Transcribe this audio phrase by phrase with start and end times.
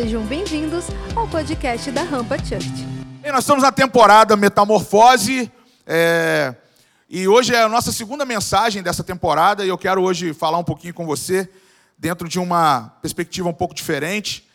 [0.00, 0.84] Sejam bem-vindos
[1.16, 2.70] ao podcast da Rampa Church.
[3.20, 5.50] Bem, nós estamos na temporada Metamorfose.
[5.84, 6.54] é,
[7.10, 9.64] e hoje é a nossa segunda mensagem dessa temporada.
[9.64, 11.50] E eu quero hoje falar um pouquinho com você,
[11.98, 14.48] dentro de uma perspectiva um pouco diferente.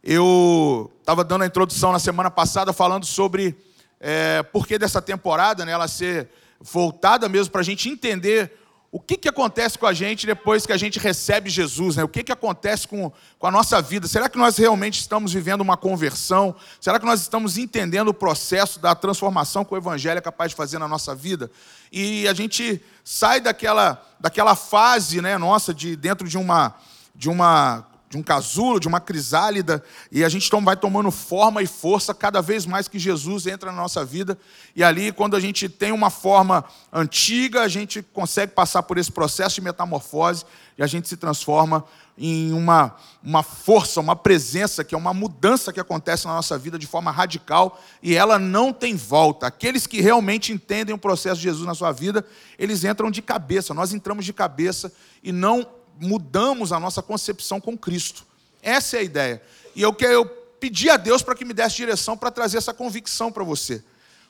[0.00, 3.58] Eu estava dando a introdução na semana passada falando sobre
[3.98, 6.28] é, por que dessa temporada, né, ela ser
[6.60, 8.63] voltada mesmo para a gente entender
[8.94, 12.04] o que, que acontece com a gente depois que a gente recebe Jesus, né?
[12.04, 13.10] O que, que acontece com,
[13.40, 14.06] com a nossa vida?
[14.06, 16.54] Será que nós realmente estamos vivendo uma conversão?
[16.80, 20.56] Será que nós estamos entendendo o processo da transformação que o Evangelho é capaz de
[20.56, 21.50] fazer na nossa vida?
[21.90, 26.76] E a gente sai daquela, daquela fase, né, nossa, de dentro de uma
[27.16, 31.66] de uma de um casulo, de uma crisálida, e a gente vai tomando forma e
[31.66, 34.38] força cada vez mais que Jesus entra na nossa vida.
[34.76, 39.10] E ali, quando a gente tem uma forma antiga, a gente consegue passar por esse
[39.10, 40.44] processo de metamorfose
[40.78, 41.84] e a gente se transforma
[42.16, 46.78] em uma, uma força, uma presença, que é uma mudança que acontece na nossa vida
[46.78, 49.48] de forma radical e ela não tem volta.
[49.48, 52.24] Aqueles que realmente entendem o processo de Jesus na sua vida,
[52.56, 55.66] eles entram de cabeça, nós entramos de cabeça e não
[56.00, 58.26] mudamos a nossa concepção com Cristo.
[58.62, 59.42] Essa é a ideia.
[59.74, 63.30] E eu, eu pedi a Deus para que me desse direção para trazer essa convicção
[63.30, 63.82] para você.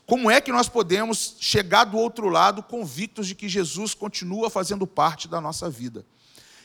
[0.07, 4.87] Como é que nós podemos chegar do outro lado convictos de que Jesus continua fazendo
[4.87, 6.05] parte da nossa vida?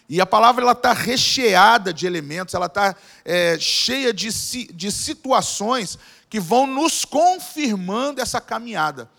[0.10, 4.30] E a palavra ela está recheada de elementos, ela está é, cheia de,
[4.74, 9.10] de situações que vão nos confirmando essa caminhada.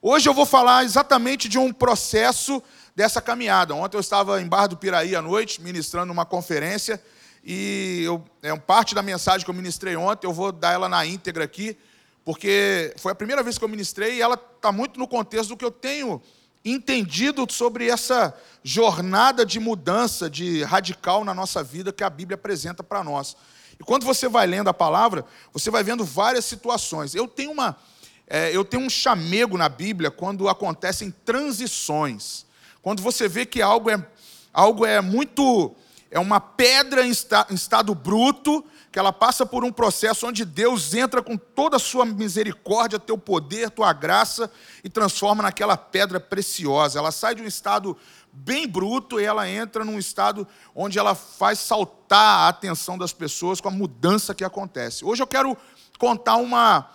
[0.00, 2.62] Hoje eu vou falar exatamente de um processo
[2.94, 3.74] dessa caminhada.
[3.74, 7.02] Ontem eu estava em Barra do Piraí à noite, ministrando uma conferência,
[7.44, 11.06] e eu, é parte da mensagem que eu ministrei ontem, eu vou dar ela na
[11.06, 11.76] íntegra aqui,
[12.24, 15.56] porque foi a primeira vez que eu ministrei e ela está muito no contexto do
[15.56, 16.20] que eu tenho
[16.64, 22.82] entendido sobre essa jornada de mudança, de radical na nossa vida que a Bíblia apresenta
[22.82, 23.36] para nós.
[23.78, 27.14] E quando você vai lendo a palavra, você vai vendo várias situações.
[27.14, 27.78] Eu tenho uma,
[28.26, 32.44] é, eu tenho um chamego na Bíblia quando acontecem transições.
[32.82, 34.04] Quando você vê que algo é,
[34.52, 35.74] algo é muito.
[36.10, 40.44] É uma pedra em, esta, em estado bruto, que ela passa por um processo onde
[40.44, 44.50] Deus entra com toda a sua misericórdia, teu poder, tua graça,
[44.82, 46.98] e transforma naquela pedra preciosa.
[46.98, 47.96] Ela sai de um estado
[48.32, 53.60] bem bruto e ela entra num estado onde ela faz saltar a atenção das pessoas
[53.60, 55.04] com a mudança que acontece.
[55.04, 55.56] Hoje eu quero
[55.96, 56.90] contar uma,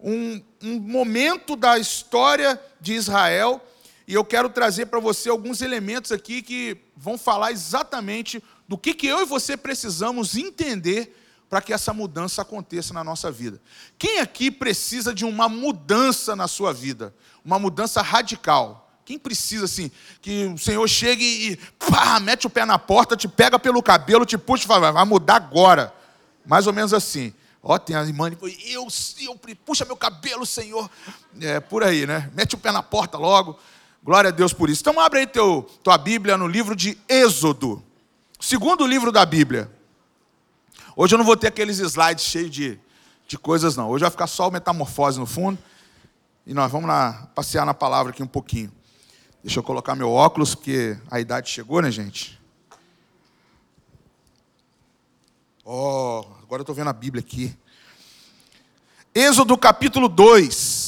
[0.00, 3.60] um, um momento da história de Israel
[4.06, 8.92] e eu quero trazer para você alguns elementos aqui que vão falar exatamente do que,
[8.94, 11.16] que eu e você precisamos entender
[11.48, 13.60] para que essa mudança aconteça na nossa vida.
[13.98, 17.14] Quem aqui precisa de uma mudança na sua vida?
[17.44, 18.84] Uma mudança radical?
[19.04, 19.90] Quem precisa, assim,
[20.20, 24.24] que o Senhor chegue e pá, mete o pé na porta, te pega pelo cabelo,
[24.24, 25.94] te puxa e fala, vai mudar agora.
[26.44, 27.32] Mais ou menos assim.
[27.62, 28.88] Ó, tem a irmã, eu,
[29.20, 30.90] eu, puxa meu cabelo, Senhor.
[31.40, 32.30] É, por aí, né?
[32.34, 33.58] Mete o pé na porta logo.
[34.04, 34.82] Glória a Deus por isso.
[34.82, 37.82] Então abre aí teu, tua Bíblia no livro de Êxodo.
[38.38, 39.70] Segundo livro da Bíblia.
[40.94, 42.78] Hoje eu não vou ter aqueles slides cheios de,
[43.26, 43.88] de coisas, não.
[43.88, 45.58] Hoje vai ficar só o metamorfose no fundo.
[46.46, 46.90] E nós vamos
[47.34, 48.70] passear na palavra aqui um pouquinho.
[49.42, 52.38] Deixa eu colocar meu óculos, porque a idade chegou, né, gente?
[55.64, 57.56] Oh, agora eu estou vendo a Bíblia aqui.
[59.14, 60.83] Êxodo capítulo 2.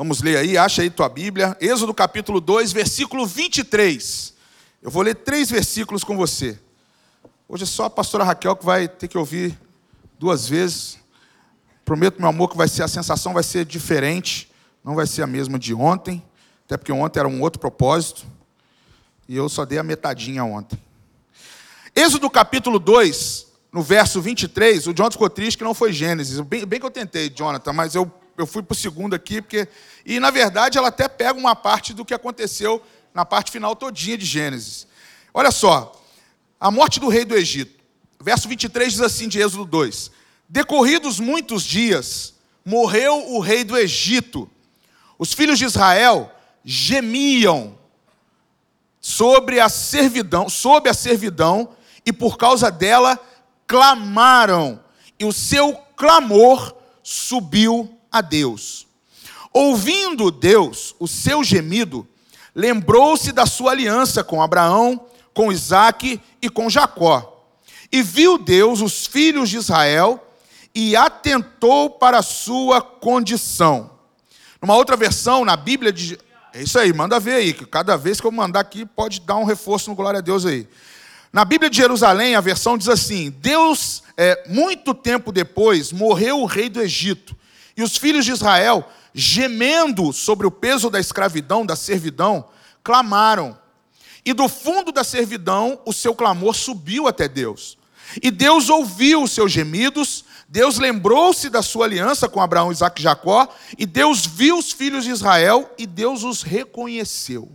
[0.00, 1.54] Vamos ler aí, acha aí tua Bíblia.
[1.60, 4.32] Êxodo capítulo 2, versículo 23.
[4.80, 6.58] Eu vou ler três versículos com você.
[7.46, 9.60] Hoje é só a pastora Raquel que vai ter que ouvir
[10.18, 10.98] duas vezes.
[11.84, 14.50] Prometo, meu amor, que vai ser a sensação vai ser diferente,
[14.82, 16.24] não vai ser a mesma de ontem,
[16.64, 18.24] até porque ontem era um outro propósito.
[19.28, 20.82] E eu só dei a metadinha ontem.
[21.94, 26.40] Êxodo capítulo 2, no verso 23, o Jonathan ficou triste que não foi Gênesis.
[26.40, 29.68] Bem, bem que eu tentei, Jonathan, mas eu eu fui para o segundo aqui, porque.
[30.04, 34.16] E na verdade ela até pega uma parte do que aconteceu na parte final todinha
[34.16, 34.86] de Gênesis.
[35.32, 36.00] Olha só,
[36.58, 37.80] a morte do rei do Egito.
[38.22, 40.10] Verso 23 diz assim de Êxodo 2:
[40.48, 44.50] Decorridos muitos dias, morreu o rei do Egito.
[45.18, 46.32] Os filhos de Israel
[46.64, 47.78] gemiam
[49.00, 51.70] sobre a servidão, sob a servidão,
[52.04, 53.18] e por causa dela
[53.66, 54.82] clamaram,
[55.18, 58.86] e o seu clamor subiu a Deus.
[59.52, 62.06] Ouvindo Deus o seu gemido,
[62.54, 67.46] lembrou-se da sua aliança com Abraão, com Isaque e com Jacó.
[67.90, 70.24] E viu Deus os filhos de Israel
[70.74, 73.90] e atentou para a sua condição.
[74.60, 76.18] Numa outra versão, na Bíblia de.
[76.52, 79.36] É isso aí, manda ver aí, que cada vez que eu mandar aqui pode dar
[79.36, 80.68] um reforço no glória a Deus aí.
[81.32, 86.46] Na Bíblia de Jerusalém, a versão diz assim: Deus, é, muito tempo depois, morreu o
[86.46, 87.36] rei do Egito,
[87.80, 92.44] e os filhos de Israel, gemendo sobre o peso da escravidão, da servidão,
[92.84, 93.58] clamaram.
[94.22, 97.78] E do fundo da servidão, o seu clamor subiu até Deus.
[98.22, 103.02] E Deus ouviu os seus gemidos, Deus lembrou-se da sua aliança com Abraão, Isaac e
[103.02, 103.48] Jacó,
[103.78, 107.50] e Deus viu os filhos de Israel e Deus os reconheceu.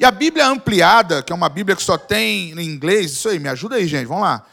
[0.00, 3.38] E a Bíblia ampliada, que é uma Bíblia que só tem em inglês, isso aí,
[3.38, 4.44] me ajuda aí, gente, vamos lá.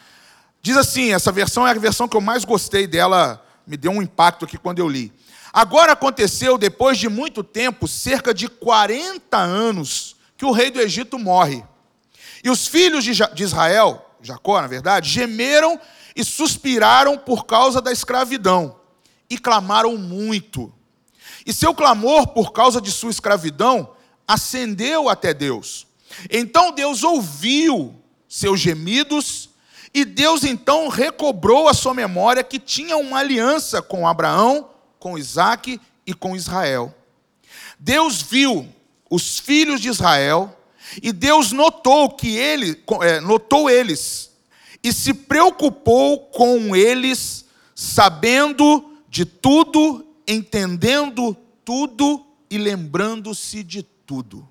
[0.61, 4.01] Diz assim: essa versão é a versão que eu mais gostei dela, me deu um
[4.01, 5.13] impacto aqui quando eu li.
[5.53, 11.19] Agora aconteceu, depois de muito tempo, cerca de 40 anos, que o rei do Egito
[11.19, 11.63] morre.
[12.43, 15.79] E os filhos de Israel, Jacó, na verdade, gemeram
[16.15, 18.75] e suspiraram por causa da escravidão,
[19.29, 20.73] e clamaram muito.
[21.45, 23.93] E seu clamor por causa de sua escravidão
[24.27, 25.85] ascendeu até Deus.
[26.31, 27.95] Então Deus ouviu
[28.27, 29.48] seus gemidos,
[29.93, 34.69] e Deus então recobrou a sua memória que tinha uma aliança com Abraão,
[34.99, 36.93] com Isaac e com Israel.
[37.79, 38.67] Deus viu
[39.09, 40.55] os filhos de Israel
[41.01, 44.31] e Deus notou que ele é, notou eles
[44.83, 47.45] e se preocupou com eles,
[47.75, 54.47] sabendo de tudo, entendendo tudo e lembrando-se de tudo.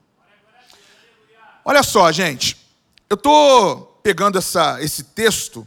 [1.64, 2.56] Olha só, gente,
[3.08, 5.66] eu estou pegando essa, esse texto,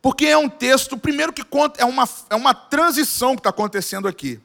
[0.00, 4.08] porque é um texto, primeiro que conta, é uma, é uma transição que está acontecendo
[4.08, 4.40] aqui.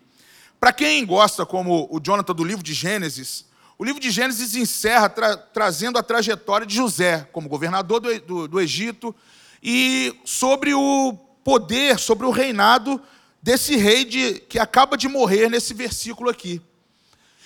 [0.59, 3.45] Para quem gosta, como o Jonathan, do livro de Gênesis,
[3.77, 8.48] o livro de Gênesis encerra tra trazendo a trajetória de José como governador do, do,
[8.48, 9.15] do Egito
[9.62, 11.13] e sobre o
[11.44, 13.01] poder, sobre o reinado
[13.42, 16.62] desse rei de, que acaba de morrer nesse versículo aqui.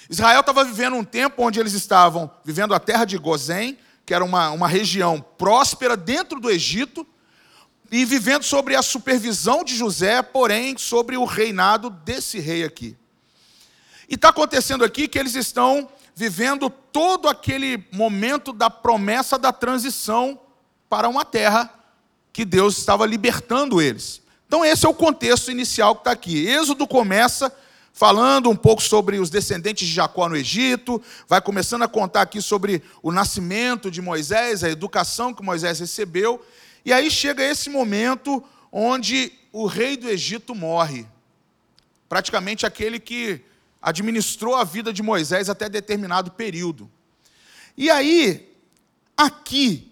[0.10, 3.78] Israel estava vivendo um tempo onde eles estavam vivendo a terra de Gozém,
[4.12, 7.08] que era uma, uma região próspera dentro do Egito,
[7.90, 12.98] e vivendo sobre a supervisão de José, porém sobre o reinado desse rei aqui.
[14.10, 20.38] E está acontecendo aqui que eles estão vivendo todo aquele momento da promessa da transição
[20.90, 21.74] para uma terra
[22.34, 24.22] que Deus estava libertando eles.
[24.46, 26.50] Então, esse é o contexto inicial que está aqui.
[26.50, 27.50] Êxodo começa
[27.94, 32.42] falando um pouco sobre os descendentes de Jacó no Egito, vai começando a contar aqui
[32.42, 36.44] sobre o nascimento de Moisés, a educação que Moisés recebeu,
[36.86, 41.06] e aí chega esse momento onde o rei do Egito morre.
[42.08, 43.42] Praticamente aquele que
[43.82, 46.90] administrou a vida de Moisés até determinado período.
[47.78, 48.50] E aí,
[49.18, 49.92] aqui,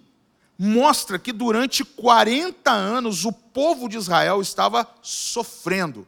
[0.58, 6.06] mostra que durante 40 anos o povo de Israel estava sofrendo.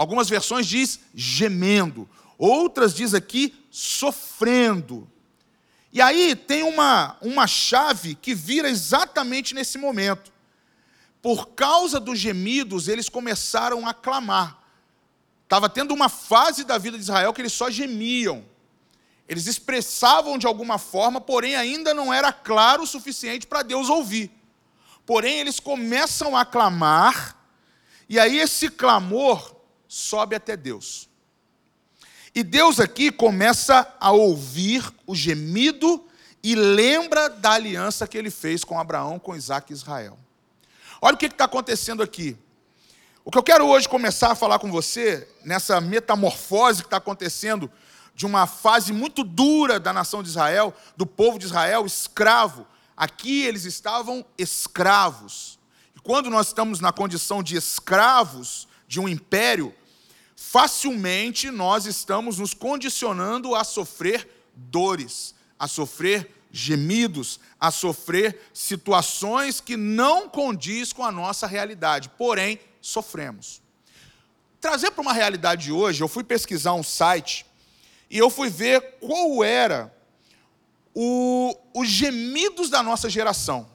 [0.00, 2.08] Algumas versões diz gemendo,
[2.38, 5.06] outras diz aqui sofrendo.
[5.92, 10.32] E aí tem uma, uma chave que vira exatamente nesse momento.
[11.20, 14.56] Por causa dos gemidos, eles começaram a clamar.
[15.42, 18.42] Estava tendo uma fase da vida de Israel que eles só gemiam.
[19.28, 24.30] Eles expressavam de alguma forma, porém ainda não era claro o suficiente para Deus ouvir.
[25.04, 27.36] Porém, eles começam a clamar,
[28.08, 29.59] e aí esse clamor
[29.90, 31.10] sobe até Deus.
[32.32, 36.06] E Deus aqui começa a ouvir o gemido
[36.44, 40.16] e lembra da aliança que ele fez com Abraão, com Isaac e Israel.
[41.02, 42.36] Olha o que está acontecendo aqui.
[43.24, 47.68] O que eu quero hoje começar a falar com você, nessa metamorfose que está acontecendo,
[48.14, 52.64] de uma fase muito dura da nação de Israel, do povo de Israel, escravo.
[52.96, 55.58] Aqui eles estavam escravos.
[55.96, 59.74] E quando nós estamos na condição de escravos de um império,
[60.42, 69.76] facilmente nós estamos nos condicionando a sofrer dores, a sofrer gemidos, a sofrer situações que
[69.76, 73.60] não condiz com a nossa realidade, porém sofremos.
[74.58, 77.44] Trazer para uma realidade de hoje, eu fui pesquisar um site
[78.08, 79.94] e eu fui ver qual era
[80.94, 83.70] o, os gemidos da nossa geração.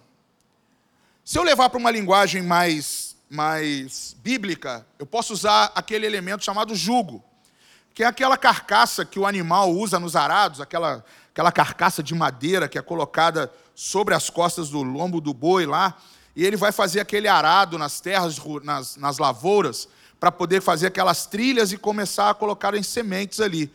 [1.24, 6.76] Se eu levar para uma linguagem mais mais bíblica, eu posso usar aquele elemento chamado
[6.76, 7.24] jugo,
[7.94, 12.68] que é aquela carcaça que o animal usa nos arados, aquela, aquela carcaça de madeira
[12.68, 15.98] que é colocada sobre as costas do lombo do boi lá,
[16.36, 19.88] e ele vai fazer aquele arado nas terras, nas, nas lavouras,
[20.20, 23.72] para poder fazer aquelas trilhas e começar a colocar em sementes ali.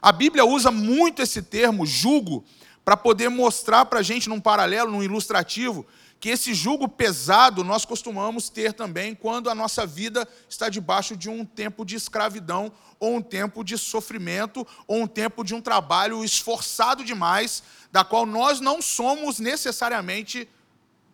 [0.00, 2.44] A Bíblia usa muito esse termo, jugo,
[2.84, 5.86] para poder mostrar para a gente, num paralelo, num ilustrativo,
[6.20, 11.28] que esse jugo pesado nós costumamos ter também quando a nossa vida está debaixo de
[11.28, 16.24] um tempo de escravidão, ou um tempo de sofrimento, ou um tempo de um trabalho
[16.24, 20.48] esforçado demais, da qual nós não somos necessariamente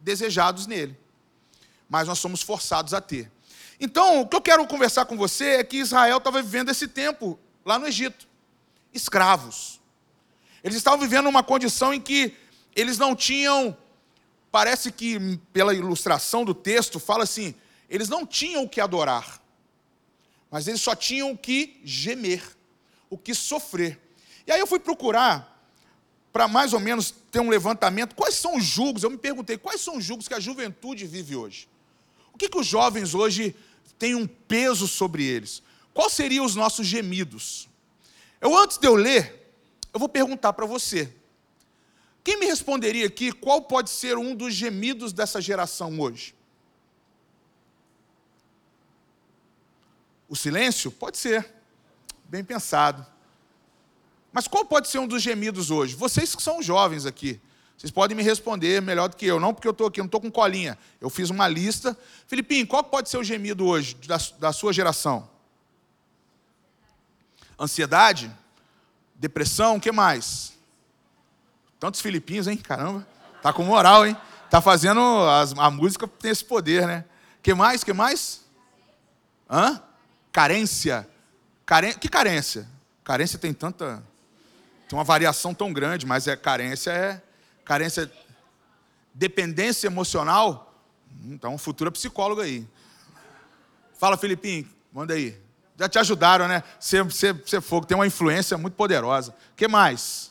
[0.01, 0.97] desejados nele.
[1.89, 3.31] Mas nós somos forçados a ter.
[3.81, 7.39] Então, o que eu quero conversar com você é que Israel estava vivendo esse tempo
[7.65, 8.29] lá no Egito
[8.93, 9.81] escravos.
[10.63, 12.37] Eles estavam vivendo uma condição em que
[12.75, 13.77] eles não tinham,
[14.51, 17.55] parece que pela ilustração do texto, fala assim:
[17.89, 19.43] eles não tinham o que adorar,
[20.51, 22.43] mas eles só tinham o que gemer,
[23.09, 23.99] o que sofrer.
[24.47, 25.65] E aí eu fui procurar,
[26.33, 29.81] para mais ou menos ter um levantamento, quais são os julgos, eu me perguntei, quais
[29.81, 31.69] são os julgos que a juventude vive hoje?
[32.33, 33.55] O que, que os jovens hoje
[33.99, 35.63] têm um peso sobre eles?
[35.93, 37.69] Quais seriam os nossos gemidos?
[38.41, 39.53] Eu, antes de eu ler,
[39.93, 41.13] eu vou perguntar para você.
[42.23, 46.35] Quem me responderia aqui qual pode ser um dos gemidos dessa geração hoje?
[50.29, 50.91] O silêncio?
[50.91, 51.53] Pode ser.
[52.25, 53.05] Bem pensado.
[54.33, 55.97] Mas qual pode ser um dos gemidos hoje?
[55.97, 57.41] Vocês que são jovens aqui.
[57.77, 59.41] Vocês podem me responder melhor do que eu.
[59.41, 60.79] Não porque eu estou aqui, não estou com colinha.
[61.01, 61.99] Eu fiz uma lista.
[62.27, 65.29] Filipinho, qual pode ser o gemido hoje da, da sua geração?
[67.59, 68.31] Ansiedade?
[69.15, 69.77] Depressão?
[69.77, 70.53] O que mais?
[71.81, 72.59] Tantos filipinos, hein?
[72.59, 73.07] Caramba.
[73.43, 74.15] Tá com moral, hein?
[74.51, 75.01] Tá fazendo.
[75.31, 77.07] As, a música tem esse poder, né?
[77.43, 77.83] que mais?
[77.83, 78.45] que mais?
[79.51, 79.83] Hã?
[80.31, 81.09] Carência.
[81.65, 81.95] Caren...
[81.95, 82.69] Que carência?
[83.03, 84.03] Carência tem tanta.
[84.87, 87.23] Tem uma variação tão grande, mas é carência é.
[87.65, 88.13] Carência.
[89.15, 90.75] Dependência emocional.
[91.25, 92.69] Então, futura psicóloga aí.
[93.99, 95.41] Fala, Filipinho, manda aí.
[95.79, 96.63] Já te ajudaram, né?
[96.79, 97.07] Ser
[97.63, 99.35] fogo, tem uma influência muito poderosa.
[99.53, 100.30] O que mais?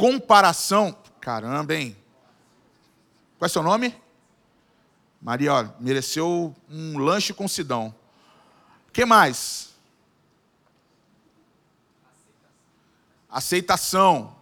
[0.00, 0.96] Comparação.
[1.20, 1.94] Caramba, hein?
[3.38, 3.94] Qual é seu nome?
[5.20, 7.94] Maria, ó, mereceu um lanche com Sidão.
[8.88, 9.74] O que mais?
[13.28, 14.34] Aceitação.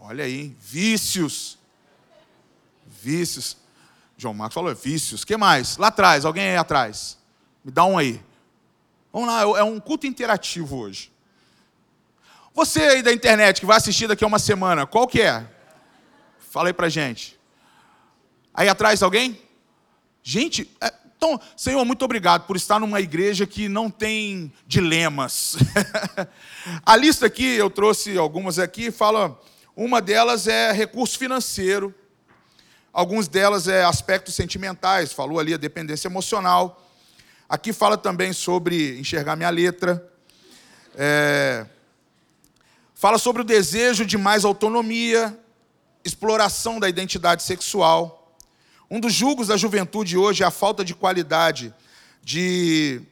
[0.00, 1.56] Olha aí, vícios.
[2.84, 3.56] Vícios.
[4.16, 5.22] João Marcos falou vícios.
[5.22, 5.76] O que mais?
[5.76, 7.16] Lá atrás, alguém aí atrás.
[7.64, 8.20] Me dá um aí.
[9.12, 11.12] Vamos lá, é um culto interativo hoje.
[12.56, 15.46] Você aí da internet que vai assistir daqui a uma semana, qual que é?
[16.38, 17.38] Fala aí pra gente.
[18.54, 19.38] Aí atrás alguém?
[20.22, 25.58] Gente, é, então, Senhor, muito obrigado por estar numa igreja que não tem dilemas.
[26.86, 29.38] a lista aqui, eu trouxe algumas aqui, fala,
[29.76, 31.94] uma delas é recurso financeiro,
[32.90, 36.82] algumas delas é aspectos sentimentais, falou ali a dependência emocional,
[37.48, 40.04] Aqui fala também sobre enxergar minha letra.
[40.96, 41.64] É,
[42.96, 45.38] fala sobre o desejo de mais autonomia,
[46.02, 48.34] exploração da identidade sexual.
[48.90, 51.74] Um dos julgos da juventude hoje é a falta de qualidade
[52.22, 53.02] de.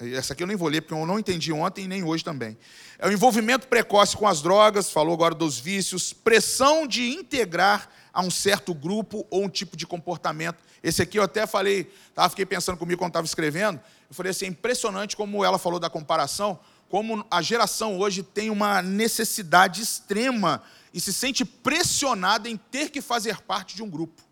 [0.00, 2.56] Essa aqui eu nem vou ler, porque eu não entendi ontem e nem hoje também.
[2.98, 8.22] É o envolvimento precoce com as drogas, falou agora dos vícios, pressão de integrar a
[8.22, 10.62] um certo grupo ou um tipo de comportamento.
[10.82, 14.46] Esse aqui eu até falei, tá, fiquei pensando comigo quando estava escrevendo, eu falei assim,
[14.46, 20.62] é impressionante como ela falou da comparação, como a geração hoje tem uma necessidade extrema
[20.92, 24.22] e se sente pressionada em ter que fazer parte de um grupo.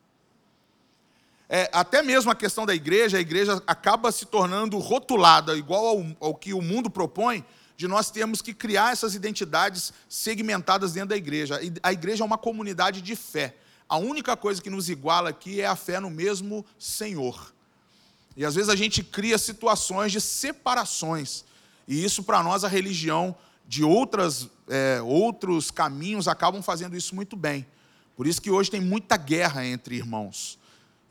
[1.48, 6.28] É, até mesmo a questão da igreja, a igreja acaba se tornando rotulada, igual ao,
[6.28, 7.44] ao que o mundo propõe,
[7.76, 11.60] de nós termos que criar essas identidades segmentadas dentro da igreja.
[11.82, 13.54] A igreja é uma comunidade de fé.
[13.88, 17.54] A única coisa que nos iguala aqui é a fé no mesmo Senhor.
[18.36, 21.44] E às vezes a gente cria situações de separações.
[21.86, 27.36] E isso, para nós, a religião de outras, é, outros caminhos acabam fazendo isso muito
[27.36, 27.66] bem.
[28.16, 30.58] Por isso que hoje tem muita guerra entre irmãos.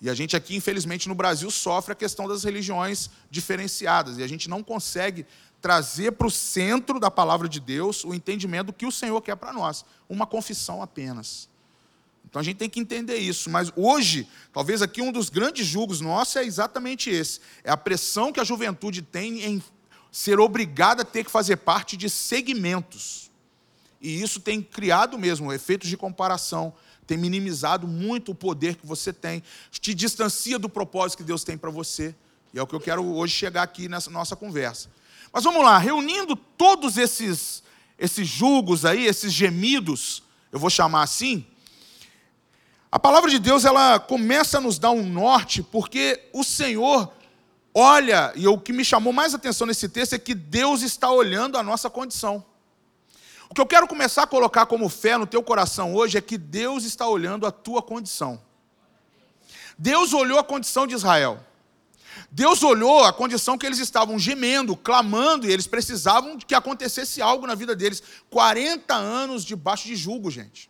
[0.02, 4.18] E a gente aqui, infelizmente, no Brasil, sofre a questão das religiões diferenciadas.
[4.18, 5.26] E a gente não consegue
[5.62, 9.54] trazer para o centro da palavra de Deus o entendimento que o Senhor quer para
[9.54, 9.86] nós.
[10.10, 11.50] Uma confissão apenas.
[12.30, 13.50] Então a gente tem que entender isso.
[13.50, 18.32] Mas hoje, talvez aqui um dos grandes julgos nossos é exatamente esse: é a pressão
[18.32, 19.64] que a juventude tem em
[20.16, 23.30] ser obrigada a ter que fazer parte de segmentos.
[24.00, 26.74] E isso tem criado mesmo efeitos de comparação,
[27.06, 31.58] tem minimizado muito o poder que você tem, te distancia do propósito que Deus tem
[31.58, 32.16] para você.
[32.54, 34.90] E é o que eu quero hoje chegar aqui nessa nossa conversa.
[35.34, 37.62] Mas vamos lá, reunindo todos esses
[38.00, 41.46] esses julgos aí, esses gemidos, eu vou chamar assim,
[42.90, 47.14] a palavra de Deus ela começa a nos dar um norte, porque o Senhor
[47.76, 51.58] olha, e o que me chamou mais atenção nesse texto é que Deus está olhando
[51.58, 52.44] a nossa condição.
[53.50, 56.38] O que eu quero começar a colocar como fé no teu coração hoje é que
[56.38, 58.42] Deus está olhando a tua condição.
[59.78, 61.40] Deus olhou a condição de Israel.
[62.32, 67.46] Deus olhou a condição que eles estavam gemendo, clamando, e eles precisavam que acontecesse algo
[67.46, 68.02] na vida deles.
[68.30, 70.70] 40 anos debaixo de julgo, gente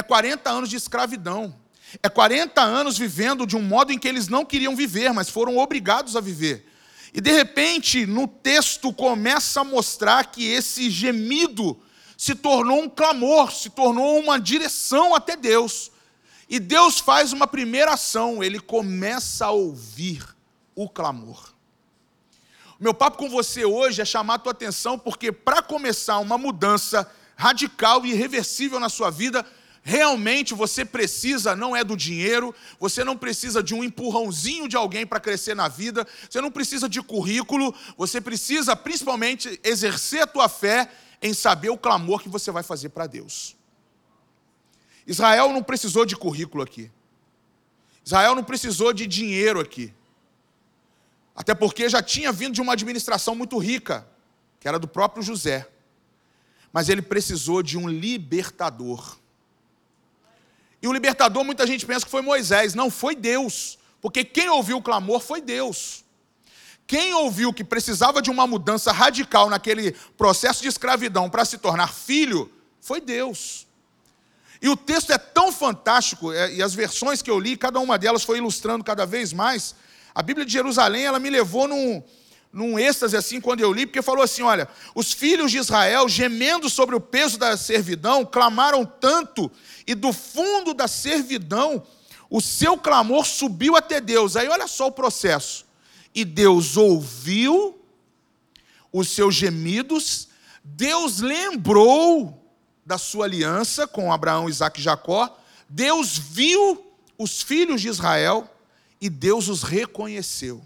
[0.00, 1.54] é 40 anos de escravidão.
[2.02, 5.58] É 40 anos vivendo de um modo em que eles não queriam viver, mas foram
[5.58, 6.66] obrigados a viver.
[7.12, 11.80] E de repente, no texto começa a mostrar que esse gemido
[12.16, 15.90] se tornou um clamor, se tornou uma direção até Deus.
[16.48, 20.24] E Deus faz uma primeira ação, ele começa a ouvir
[20.74, 21.52] o clamor.
[22.78, 27.10] Meu papo com você hoje é chamar a tua atenção, porque para começar uma mudança
[27.36, 29.44] radical e irreversível na sua vida,
[29.82, 35.06] realmente você precisa, não é do dinheiro, você não precisa de um empurrãozinho de alguém
[35.06, 40.48] para crescer na vida, você não precisa de currículo, você precisa principalmente exercer a tua
[40.48, 40.90] fé
[41.22, 43.56] em saber o clamor que você vai fazer para Deus.
[45.06, 46.90] Israel não precisou de currículo aqui.
[48.04, 49.92] Israel não precisou de dinheiro aqui.
[51.34, 54.06] Até porque já tinha vindo de uma administração muito rica,
[54.58, 55.68] que era do próprio José.
[56.72, 59.19] Mas ele precisou de um libertador.
[60.82, 62.74] E o libertador, muita gente pensa que foi Moisés.
[62.74, 63.78] Não, foi Deus.
[64.00, 66.04] Porque quem ouviu o clamor foi Deus.
[66.86, 71.92] Quem ouviu que precisava de uma mudança radical naquele processo de escravidão para se tornar
[71.94, 73.66] filho, foi Deus.
[74.60, 77.96] E o texto é tão fantástico, é, e as versões que eu li, cada uma
[77.96, 79.74] delas foi ilustrando cada vez mais.
[80.14, 82.02] A Bíblia de Jerusalém, ela me levou num,
[82.52, 86.68] num êxtase assim quando eu li, porque falou assim: olha, os filhos de Israel, gemendo
[86.68, 89.50] sobre o peso da servidão, clamaram tanto,
[89.86, 91.82] e do fundo da servidão,
[92.28, 94.36] o seu clamor subiu até Deus.
[94.36, 95.66] Aí olha só o processo.
[96.14, 97.78] E Deus ouviu
[98.92, 100.28] os seus gemidos,
[100.64, 102.36] Deus lembrou
[102.84, 105.38] da sua aliança com Abraão, Isaac e Jacó,
[105.68, 106.84] Deus viu
[107.16, 108.48] os filhos de Israel
[109.00, 110.60] e Deus os reconheceu.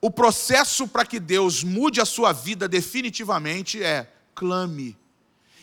[0.00, 4.96] O processo para que Deus mude a sua vida definitivamente é clame.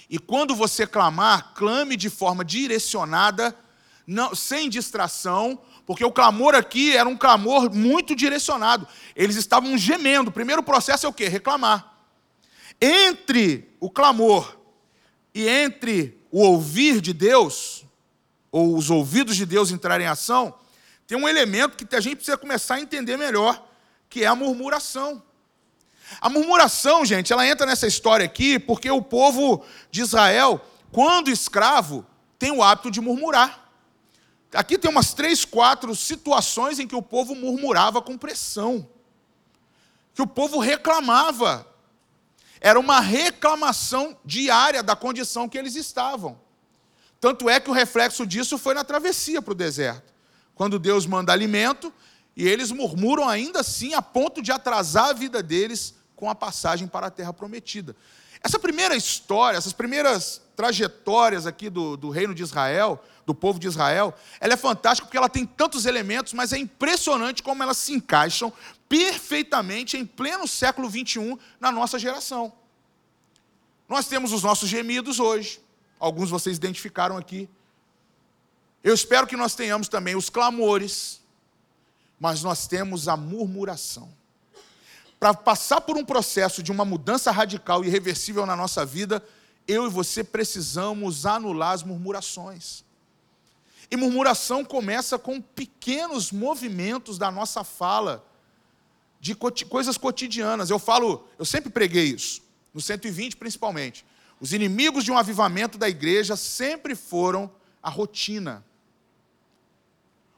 [0.10, 3.58] E quando você clamar, clame de forma direcionada,
[4.06, 8.88] não, sem distração, porque o clamor aqui era um clamor muito direcionado.
[9.16, 10.30] Eles estavam gemendo.
[10.30, 11.28] O primeiro processo é o quê?
[11.28, 11.94] Reclamar.
[12.80, 14.58] Entre o clamor
[15.34, 17.86] e entre o ouvir de Deus,
[18.52, 20.54] ou os ouvidos de Deus entrarem em ação,
[21.06, 23.67] tem um elemento que a gente precisa começar a entender melhor,
[24.10, 25.22] que é a murmuração.
[26.22, 32.06] A murmuração, gente, ela entra nessa história aqui porque o povo de Israel, quando escravo,
[32.40, 33.70] tem o hábito de murmurar.
[34.54, 38.88] Aqui tem umas três, quatro situações em que o povo murmurava com pressão,
[40.14, 41.68] que o povo reclamava
[42.60, 46.40] era uma reclamação diária da condição que eles estavam.
[47.20, 50.14] Tanto é que o reflexo disso foi na travessia para o deserto.
[50.56, 51.94] Quando Deus manda alimento,
[52.38, 56.88] e eles murmuram ainda assim a ponto de atrasar a vida deles com a passagem
[56.88, 57.96] para a terra prometida.
[58.44, 63.66] Essa primeira história, essas primeiras trajetórias aqui do, do reino de Israel, do povo de
[63.66, 67.94] Israel, ela é fantástica porque ela tem tantos elementos, mas é impressionante como elas se
[67.94, 68.54] encaixam
[68.88, 72.54] perfeitamente em pleno século 21 na nossa geração.
[73.90, 75.60] Nós temos os nossos gemidos hoje,
[76.00, 77.50] alguns vocês identificaram aqui.
[78.84, 81.20] Eu espero que nós tenhamos também os clamores,
[82.20, 84.10] mas nós temos a murmuração.
[85.20, 89.24] Para passar por um processo de uma mudança radical e irreversível na nossa vida,
[89.68, 92.84] eu e você precisamos anular as murmurações.
[93.90, 98.26] E murmuração começa com pequenos movimentos da nossa fala,
[99.20, 100.70] de coisas cotidianas.
[100.70, 102.42] Eu falo, eu sempre preguei isso,
[102.74, 104.06] no 120 principalmente.
[104.40, 107.50] Os inimigos de um avivamento da igreja sempre foram
[107.82, 108.64] a rotina.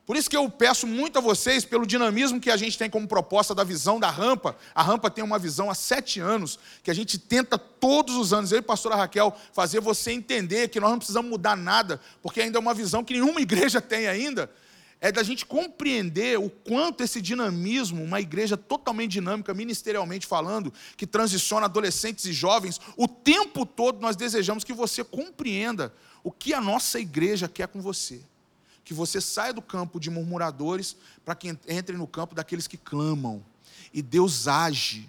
[0.09, 3.07] Por isso que eu peço muito a vocês, pelo dinamismo que a gente tem como
[3.07, 4.57] proposta da visão da rampa.
[4.73, 8.51] A rampa tem uma visão há sete anos, que a gente tenta todos os anos,
[8.51, 12.41] eu e a pastora Raquel, fazer você entender que nós não precisamos mudar nada, porque
[12.41, 14.49] ainda é uma visão que nenhuma igreja tem ainda.
[14.99, 21.05] É da gente compreender o quanto esse dinamismo, uma igreja totalmente dinâmica, ministerialmente falando, que
[21.05, 25.93] transiciona adolescentes e jovens, o tempo todo nós desejamos que você compreenda
[26.23, 28.23] o que a nossa igreja quer com você
[28.89, 33.45] que você saia do campo de murmuradores para que entre no campo daqueles que clamam.
[33.93, 35.07] E Deus age.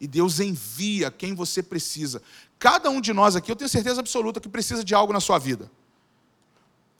[0.00, 2.20] E Deus envia quem você precisa.
[2.58, 5.38] Cada um de nós aqui, eu tenho certeza absoluta que precisa de algo na sua
[5.38, 5.70] vida.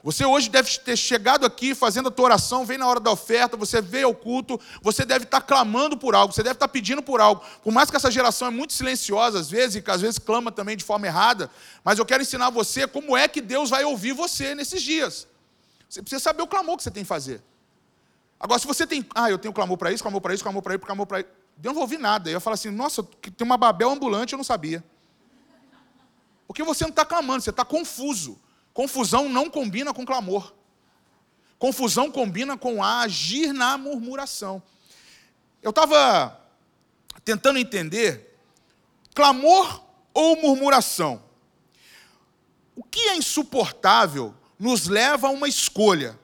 [0.01, 3.57] Você hoje deve ter chegado aqui fazendo a tua oração, vem na hora da oferta,
[3.57, 7.19] você vê o culto, você deve estar clamando por algo, você deve estar pedindo por
[7.19, 7.43] algo.
[7.61, 10.49] Por mais que essa geração é muito silenciosa às vezes, e que às vezes clama
[10.49, 11.51] também de forma errada,
[11.83, 15.27] mas eu quero ensinar você como é que Deus vai ouvir você nesses dias.
[15.91, 17.43] Você precisa saber o clamor que você tem que fazer.
[18.39, 20.73] Agora, se você tem, ah, eu tenho clamor para isso, clamor para isso, clamor para
[20.73, 21.29] isso, clamor para isso.
[21.61, 22.29] Eu não vou ouvir nada.
[22.29, 24.81] Eu falo assim, nossa, tem uma Babel ambulante, eu não sabia.
[26.47, 28.39] Porque você não está clamando, você está confuso.
[28.73, 30.53] Confusão não combina com clamor.
[31.59, 34.63] confusão combina com agir na murmuração.
[35.61, 36.39] Eu estava
[37.25, 38.39] tentando entender
[39.13, 41.21] clamor ou murmuração.
[42.77, 46.17] O que é insuportável nos leva a uma escolha.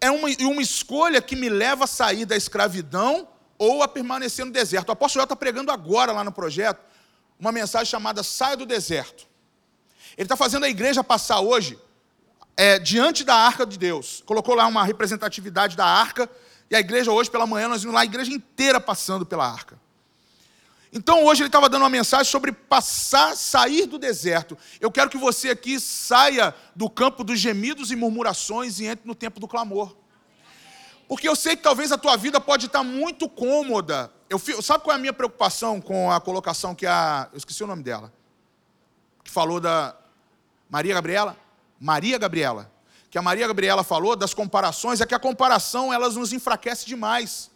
[0.00, 3.26] É uma, uma escolha que me leva a sair da escravidão
[3.58, 4.90] ou a permanecer no deserto.
[4.90, 6.80] O apóstolo está pregando agora lá no projeto
[7.38, 9.26] uma mensagem chamada Saia do Deserto.
[10.16, 11.78] Ele está fazendo a igreja passar hoje
[12.56, 14.22] é, diante da arca de Deus.
[14.24, 16.30] Colocou lá uma representatividade da arca,
[16.70, 19.80] e a igreja hoje pela manhã, nós vimos lá a igreja inteira passando pela arca.
[20.92, 24.58] Então hoje ele estava dando uma mensagem sobre passar, sair do deserto.
[24.80, 29.14] Eu quero que você aqui saia do campo dos gemidos e murmurações e entre no
[29.14, 29.96] tempo do clamor.
[31.06, 34.12] Porque eu sei que talvez a tua vida pode estar muito cômoda.
[34.28, 37.28] Eu, sabe qual é a minha preocupação com a colocação que a.
[37.32, 38.12] Eu esqueci o nome dela.
[39.24, 39.96] Que falou da.
[40.68, 41.36] Maria Gabriela?
[41.80, 42.70] Maria Gabriela.
[43.10, 47.50] Que a Maria Gabriela falou das comparações, é que a comparação elas nos enfraquece demais.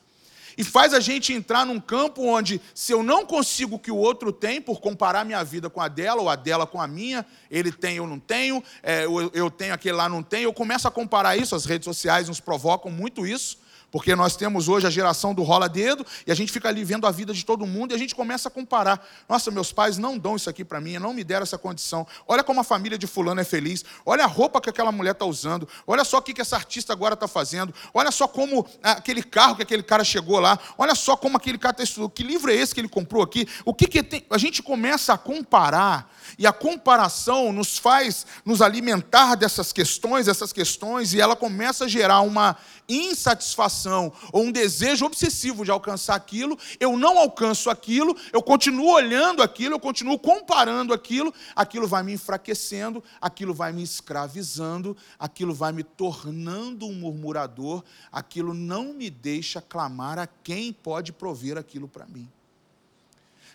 [0.56, 3.96] E faz a gente entrar num campo onde, se eu não consigo o que o
[3.96, 7.26] outro tem, por comparar minha vida com a dela, ou a dela com a minha,
[7.50, 10.86] ele tem, eu não tenho, é, eu, eu tenho, aquele lá não tem, eu começo
[10.86, 13.63] a comparar isso, as redes sociais nos provocam muito isso.
[13.94, 17.12] Porque nós temos hoje a geração do rola-dedo e a gente fica ali vendo a
[17.12, 19.00] vida de todo mundo e a gente começa a comparar.
[19.28, 22.04] Nossa, meus pais não dão isso aqui para mim, não me deram essa condição.
[22.26, 23.84] Olha como a família de fulano é feliz.
[24.04, 25.68] Olha a roupa que aquela mulher está usando.
[25.86, 27.72] Olha só o que, essa artista agora está fazendo.
[27.94, 30.58] Olha só como aquele carro que aquele cara chegou lá.
[30.76, 32.10] Olha só como aquele cara está estudando.
[32.10, 33.46] Que livro é esse que ele comprou aqui?
[33.64, 34.26] O que, que tem?
[34.28, 40.52] A gente começa a comparar e a comparação nos faz nos alimentar dessas questões, essas
[40.52, 42.56] questões, e ela começa a gerar uma
[42.88, 43.83] insatisfação
[44.32, 49.74] ou um desejo obsessivo de alcançar aquilo, eu não alcanço aquilo, eu continuo olhando aquilo,
[49.74, 55.82] eu continuo comparando aquilo, aquilo vai me enfraquecendo, aquilo vai me escravizando, aquilo vai me
[55.82, 62.28] tornando um murmurador, aquilo não me deixa clamar a quem pode prover aquilo para mim.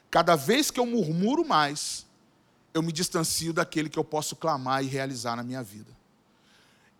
[0.09, 2.05] Cada vez que eu murmuro mais,
[2.73, 5.91] eu me distancio daquele que eu posso clamar e realizar na minha vida.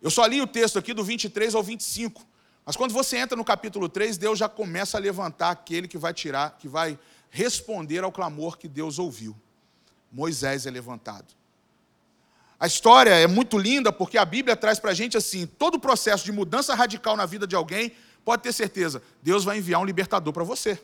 [0.02, 2.26] Eu só li o texto aqui do 23 ao 25.
[2.70, 6.14] Mas quando você entra no capítulo 3, Deus já começa a levantar aquele que vai
[6.14, 6.96] tirar, que vai
[7.28, 9.36] responder ao clamor que Deus ouviu.
[10.12, 11.34] Moisés é levantado.
[12.60, 15.80] A história é muito linda porque a Bíblia traz para a gente assim: todo o
[15.80, 17.90] processo de mudança radical na vida de alguém,
[18.24, 20.80] pode ter certeza, Deus vai enviar um libertador para você.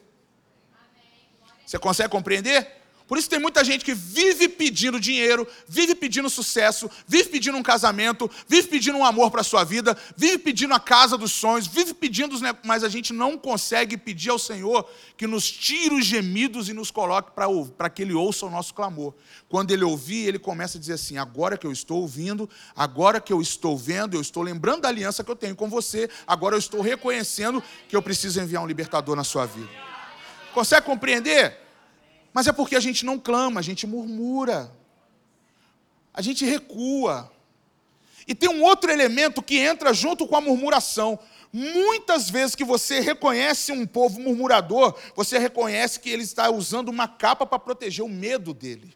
[1.64, 2.82] Você consegue compreender?
[3.06, 7.62] Por isso tem muita gente que vive pedindo dinheiro, vive pedindo sucesso, vive pedindo um
[7.62, 11.68] casamento, vive pedindo um amor para a sua vida, vive pedindo a casa dos sonhos,
[11.68, 16.68] vive pedindo, mas a gente não consegue pedir ao Senhor que nos tire os gemidos
[16.68, 17.30] e nos coloque
[17.76, 19.14] para que Ele ouça o nosso clamor.
[19.48, 23.32] Quando Ele ouvir, Ele começa a dizer assim: agora que eu estou ouvindo, agora que
[23.32, 26.58] eu estou vendo, eu estou lembrando da aliança que eu tenho com você, agora eu
[26.58, 29.70] estou reconhecendo que eu preciso enviar um libertador na sua vida.
[30.52, 31.65] Consegue compreender?
[32.36, 34.70] Mas é porque a gente não clama, a gente murmura.
[36.12, 37.32] A gente recua.
[38.28, 41.18] E tem um outro elemento que entra junto com a murmuração.
[41.50, 47.08] Muitas vezes que você reconhece um povo murmurador, você reconhece que ele está usando uma
[47.08, 48.94] capa para proteger o medo dele.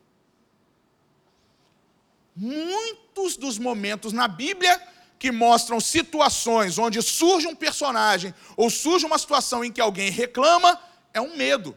[2.37, 4.79] Muitos dos momentos na Bíblia
[5.19, 10.79] que mostram situações onde surge um personagem ou surge uma situação em que alguém reclama,
[11.15, 11.75] é um medo.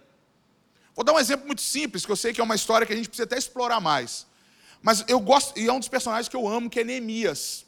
[0.95, 2.95] Vou dar um exemplo muito simples, que eu sei que é uma história que a
[2.95, 4.27] gente precisa até explorar mais.
[4.82, 7.65] Mas eu gosto, e é um dos personagens que eu amo, que é Neemias.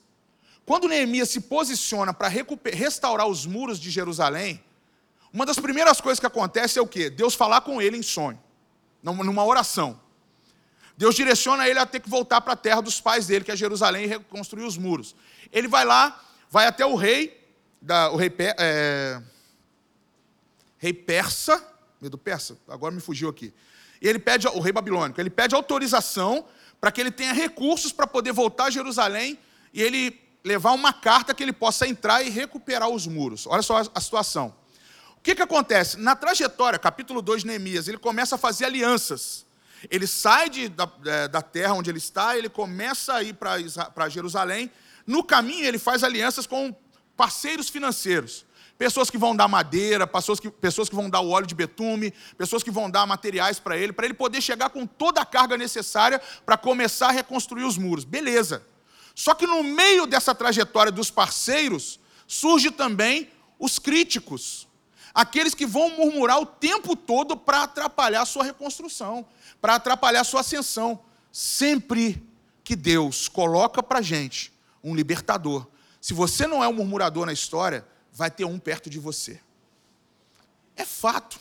[0.66, 4.64] Quando Neemias se posiciona para restaurar os muros de Jerusalém,
[5.32, 7.10] uma das primeiras coisas que acontece é o quê?
[7.10, 8.42] Deus falar com ele em sonho,
[9.02, 10.00] numa oração.
[10.98, 13.56] Deus direciona ele a ter que voltar para a terra dos pais dele, que é
[13.56, 15.16] Jerusalém, e reconstruir os muros.
[15.52, 17.46] Ele vai lá, vai até o rei,
[17.82, 19.22] da, o rei, é,
[20.78, 21.62] rei persa,
[22.06, 23.54] medo persa, agora me fugiu aqui.
[24.02, 26.46] E ele pede, o rei babilônico, ele pede autorização
[26.80, 29.40] para que ele tenha recursos para poder voltar a Jerusalém
[29.74, 33.48] e ele levar uma carta que ele possa entrar e recuperar os muros.
[33.48, 34.56] Olha só a situação.
[35.18, 35.98] O que, que acontece?
[35.98, 39.44] Na trajetória, capítulo 2 de Neemias, ele começa a fazer alianças.
[39.90, 44.10] Ele sai de, da, é, da terra onde ele está, ele começa a ir para
[44.10, 44.72] Jerusalém.
[45.08, 46.76] No caminho, ele faz alianças com
[47.18, 48.46] parceiros financeiros.
[48.78, 52.14] Pessoas que vão dar madeira, pessoas que, pessoas que vão dar o óleo de betume,
[52.38, 55.58] pessoas que vão dar materiais para ele, para ele poder chegar com toda a carga
[55.58, 58.04] necessária para começar a reconstruir os muros.
[58.04, 58.66] Beleza.
[59.14, 64.68] Só que no meio dessa trajetória dos parceiros, surge também os críticos.
[65.14, 69.26] Aqueles que vão murmurar o tempo todo para atrapalhar a sua reconstrução,
[69.62, 71.00] para atrapalhar a sua ascensão.
[71.32, 72.22] Sempre
[72.62, 74.52] que Deus coloca para gente
[74.84, 75.66] um libertador,
[76.02, 77.86] se você não é um murmurador na história,
[78.16, 79.40] vai ter um perto de você.
[80.76, 81.38] É fato.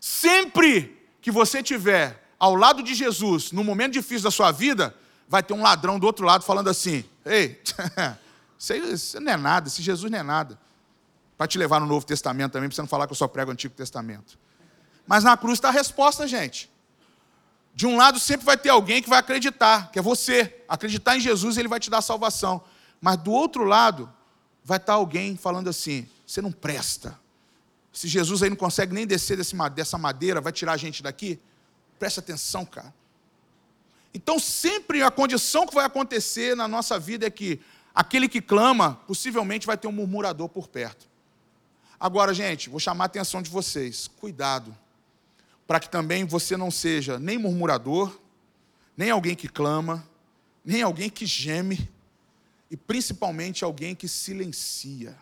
[0.00, 4.94] Sempre que você tiver ao lado de Jesus, no momento difícil da sua vida,
[5.28, 7.60] vai ter um ladrão do outro lado falando assim: Ei,
[8.92, 10.58] isso não é nada, esse Jesus não é nada.
[11.36, 13.50] Para te levar no Novo Testamento também, para você não falar que eu só prego
[13.50, 14.38] o Antigo Testamento.
[15.06, 16.70] Mas na cruz está a resposta, gente.
[17.74, 20.64] De um lado sempre vai ter alguém que vai acreditar, que é você.
[20.68, 22.62] Acreditar em Jesus, ele vai te dar salvação.
[23.00, 24.10] Mas do outro lado,
[24.66, 27.18] vai estar alguém falando assim: você não presta.
[27.92, 31.38] Se Jesus aí não consegue nem descer desse, dessa madeira, vai tirar a gente daqui?
[31.98, 32.92] Preste atenção, cara.
[34.12, 37.60] Então, sempre a condição que vai acontecer na nossa vida é que
[37.94, 41.06] aquele que clama, possivelmente vai ter um murmurador por perto.
[41.98, 44.08] Agora, gente, vou chamar a atenção de vocês.
[44.08, 44.76] Cuidado,
[45.66, 48.18] para que também você não seja nem murmurador,
[48.96, 50.06] nem alguém que clama,
[50.64, 51.88] nem alguém que geme,
[52.70, 55.16] e principalmente alguém que silencia.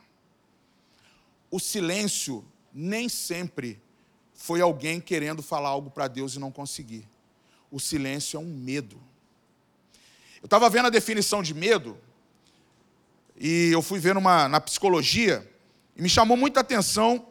[1.51, 3.81] O silêncio nem sempre
[4.35, 7.07] foi alguém querendo falar algo para Deus e não conseguir.
[7.71, 9.01] O silêncio é um medo.
[10.43, 11.97] Eu estava vendo a definição de medo,
[13.37, 15.51] e eu fui ver numa, na psicologia,
[15.97, 17.27] e me chamou muita atenção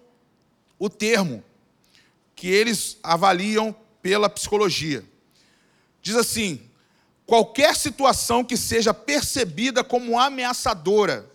[0.80, 1.44] o termo
[2.36, 5.04] que eles avaliam pela psicologia.
[6.02, 6.60] Diz assim:
[7.26, 11.30] qualquer situação que seja percebida como ameaçadora.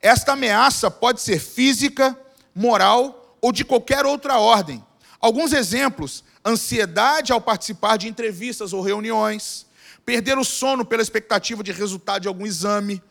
[0.00, 2.18] Esta ameaça pode ser física,
[2.54, 4.84] moral ou de qualquer outra ordem.
[5.20, 9.66] Alguns exemplos: ansiedade ao participar de entrevistas ou reuniões,
[10.04, 13.02] perder o sono pela expectativa de resultado de algum exame,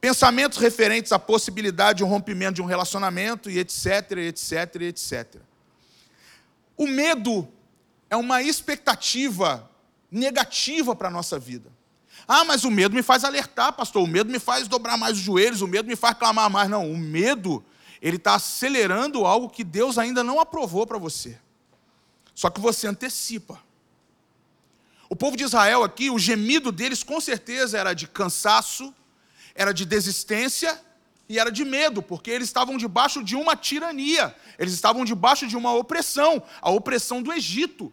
[0.00, 5.36] pensamentos referentes à possibilidade de um rompimento de um relacionamento e etc, etc, etc.
[6.76, 7.46] O medo
[8.08, 9.69] é uma expectativa
[10.10, 11.70] negativa para a nossa vida.
[12.26, 14.02] Ah, mas o medo me faz alertar, pastor.
[14.02, 16.68] O medo me faz dobrar mais os joelhos, o medo me faz clamar mais.
[16.68, 17.64] Não, o medo,
[18.00, 21.38] ele está acelerando algo que Deus ainda não aprovou para você.
[22.34, 23.60] Só que você antecipa.
[25.08, 28.94] O povo de Israel aqui, o gemido deles com certeza era de cansaço,
[29.54, 30.80] era de desistência
[31.28, 35.56] e era de medo, porque eles estavam debaixo de uma tirania, eles estavam debaixo de
[35.56, 37.92] uma opressão, a opressão do Egito.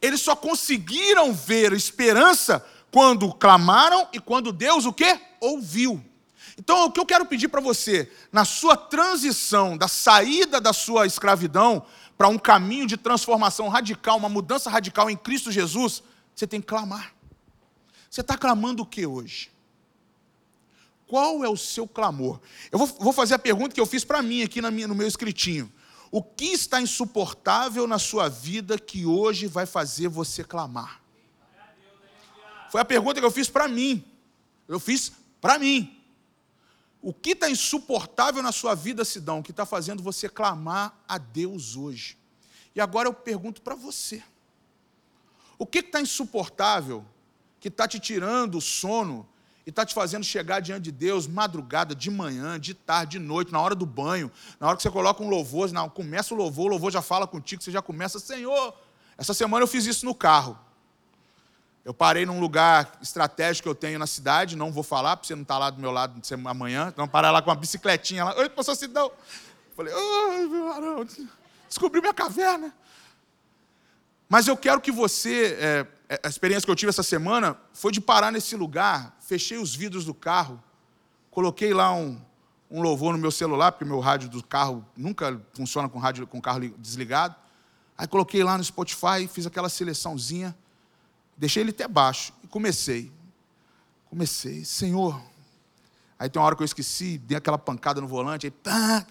[0.00, 5.20] Eles só conseguiram ver esperança quando clamaram e quando Deus o quê?
[5.40, 6.04] Ouviu.
[6.58, 11.06] Então, o que eu quero pedir para você, na sua transição da saída da sua
[11.06, 11.84] escravidão
[12.16, 16.02] para um caminho de transformação radical, uma mudança radical em Cristo Jesus,
[16.34, 17.12] você tem que clamar.
[18.08, 19.50] Você está clamando o que hoje?
[21.06, 22.40] Qual é o seu clamor?
[22.70, 25.06] Eu vou, vou fazer a pergunta que eu fiz para mim aqui minha, no meu
[25.06, 25.70] escritinho.
[26.16, 31.02] O que está insuportável na sua vida que hoje vai fazer você clamar?
[32.70, 34.04] Foi a pergunta que eu fiz para mim.
[34.68, 36.00] Eu fiz para mim.
[37.02, 41.74] O que está insuportável na sua vida, Sidão, que está fazendo você clamar a Deus
[41.74, 42.16] hoje?
[42.76, 44.22] E agora eu pergunto para você:
[45.58, 47.04] o que está insuportável,
[47.58, 49.28] que está te tirando o sono,
[49.66, 53.50] e está te fazendo chegar diante de Deus madrugada, de manhã, de tarde, de noite,
[53.52, 56.66] na hora do banho, na hora que você coloca um louvor, não, começa o louvor,
[56.66, 58.74] o louvor já fala contigo, você já começa, Senhor.
[59.16, 60.58] Essa semana eu fiz isso no carro.
[61.84, 65.34] Eu parei num lugar estratégico que eu tenho na cidade, não vou falar, porque você
[65.34, 68.38] não está lá do meu lado amanhã, então parar lá com uma bicicletinha lá.
[68.38, 69.10] Oi, pastor Sidão.
[69.76, 71.06] Falei, ai, meu arão,
[71.68, 72.72] descobri minha caverna.
[74.28, 78.00] Mas eu quero que você, é, a experiência que eu tive essa semana foi de
[78.00, 80.62] parar nesse lugar, fechei os vidros do carro,
[81.30, 82.20] coloquei lá um,
[82.70, 86.40] um louvor no meu celular, porque meu rádio do carro nunca funciona com rádio com
[86.40, 87.34] carro desligado.
[87.96, 90.54] Aí coloquei lá no Spotify, fiz aquela seleçãozinha,
[91.36, 93.12] deixei ele até baixo e comecei.
[94.10, 95.20] Comecei, Senhor.
[96.18, 99.06] Aí tem uma hora que eu esqueci, dei aquela pancada no volante, aí pá,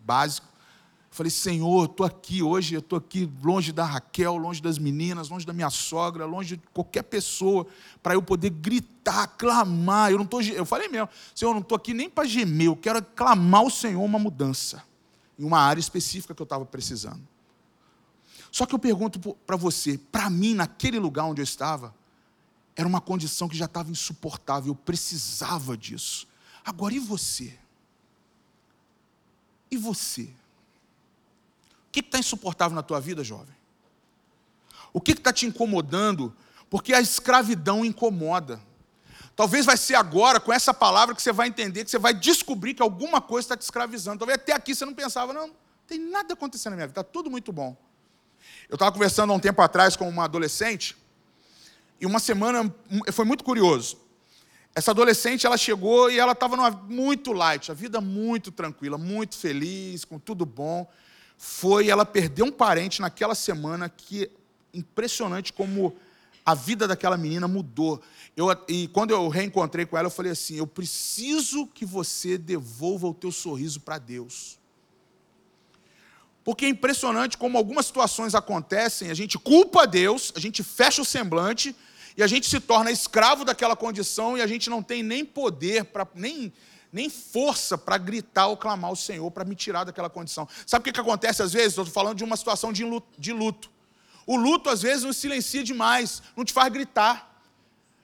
[0.00, 0.46] básico.
[1.14, 5.46] Falei, Senhor, estou aqui hoje, eu estou aqui longe da Raquel, longe das meninas, longe
[5.46, 7.68] da minha sogra, longe de qualquer pessoa,
[8.02, 10.10] para eu poder gritar, clamar.
[10.10, 12.74] Eu não tô, eu falei mesmo, Senhor, eu não estou aqui nem para gemer, eu
[12.74, 14.82] quero clamar ao Senhor uma mudança
[15.38, 17.22] em uma área específica que eu estava precisando.
[18.50, 21.94] Só que eu pergunto para você, para mim, naquele lugar onde eu estava,
[22.74, 26.26] era uma condição que já estava insuportável, eu precisava disso.
[26.64, 27.56] Agora, e você?
[29.70, 30.28] E você?
[31.94, 33.54] Que está insuportável na tua vida, jovem?
[34.92, 36.34] O que está te incomodando?
[36.68, 38.60] Porque a escravidão incomoda.
[39.36, 42.74] Talvez vai ser agora, com essa palavra, que você vai entender, que você vai descobrir
[42.74, 44.18] que alguma coisa está te escravizando.
[44.18, 45.54] Talvez até aqui você não pensava, não, não
[45.86, 47.76] tem nada acontecendo na minha vida, está tudo muito bom.
[48.68, 50.96] Eu estava conversando há um tempo atrás com uma adolescente,
[52.00, 52.74] e uma semana
[53.12, 54.00] foi muito curioso.
[54.74, 60.04] essa adolescente, ela chegou e ela estava muito light, a vida muito tranquila, muito feliz,
[60.04, 60.90] com tudo bom.
[61.36, 64.30] Foi, ela perdeu um parente naquela semana que
[64.72, 65.94] impressionante como
[66.44, 68.02] a vida daquela menina mudou.
[68.36, 73.06] Eu, e quando eu reencontrei com ela, eu falei assim: eu preciso que você devolva
[73.06, 74.58] o teu sorriso para Deus.
[76.44, 81.04] Porque é impressionante como algumas situações acontecem, a gente culpa Deus, a gente fecha o
[81.04, 81.74] semblante
[82.16, 85.86] e a gente se torna escravo daquela condição e a gente não tem nem poder,
[85.86, 86.52] pra, nem,
[86.94, 90.48] nem força para gritar ou clamar ao Senhor para me tirar daquela condição.
[90.64, 91.70] Sabe o que, que acontece às vezes?
[91.70, 93.68] Estou falando de uma situação de luto, de luto.
[94.24, 97.32] O luto às vezes nos silencia demais, não te faz gritar.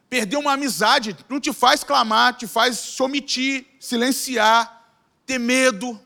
[0.08, 4.92] Perder uma amizade não te faz clamar, te faz se omitir, silenciar,
[5.24, 5.98] ter medo.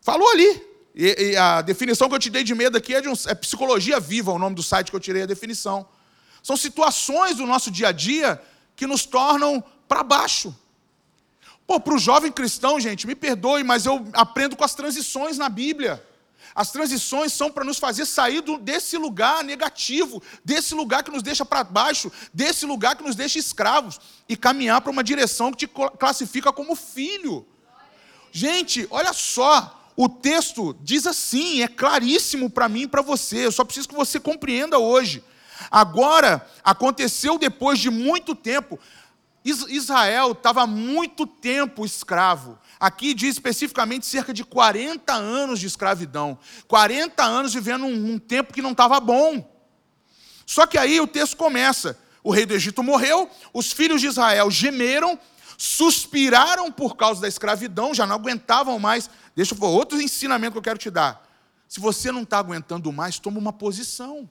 [0.00, 0.68] Falou ali.
[0.92, 3.34] E, e, a definição que eu te dei de medo aqui é de um, é
[3.36, 5.86] psicologia viva, o nome do site que eu tirei a definição.
[6.42, 8.42] São situações do nosso dia a dia
[8.74, 10.52] que nos tornam para baixo.
[11.70, 15.48] Pô, para o jovem cristão, gente, me perdoe, mas eu aprendo com as transições na
[15.48, 16.04] Bíblia.
[16.52, 21.44] As transições são para nos fazer sair desse lugar negativo, desse lugar que nos deixa
[21.44, 25.72] para baixo, desse lugar que nos deixa escravos, e caminhar para uma direção que te
[25.96, 27.46] classifica como filho.
[28.32, 33.52] Gente, olha só, o texto diz assim, é claríssimo para mim e para você, eu
[33.52, 35.22] só preciso que você compreenda hoje.
[35.70, 38.78] Agora, aconteceu depois de muito tempo,
[39.44, 42.58] Israel estava muito tempo escravo.
[42.78, 46.38] Aqui diz especificamente cerca de 40 anos de escravidão.
[46.68, 49.50] 40 anos vivendo um, um tempo que não estava bom.
[50.44, 54.50] Só que aí o texto começa: o rei do Egito morreu, os filhos de Israel
[54.50, 55.18] gemeram,
[55.56, 59.08] suspiraram por causa da escravidão, já não aguentavam mais.
[59.34, 61.26] Deixa eu outro ensinamento que eu quero te dar.
[61.68, 64.28] Se você não está aguentando mais, toma uma posição.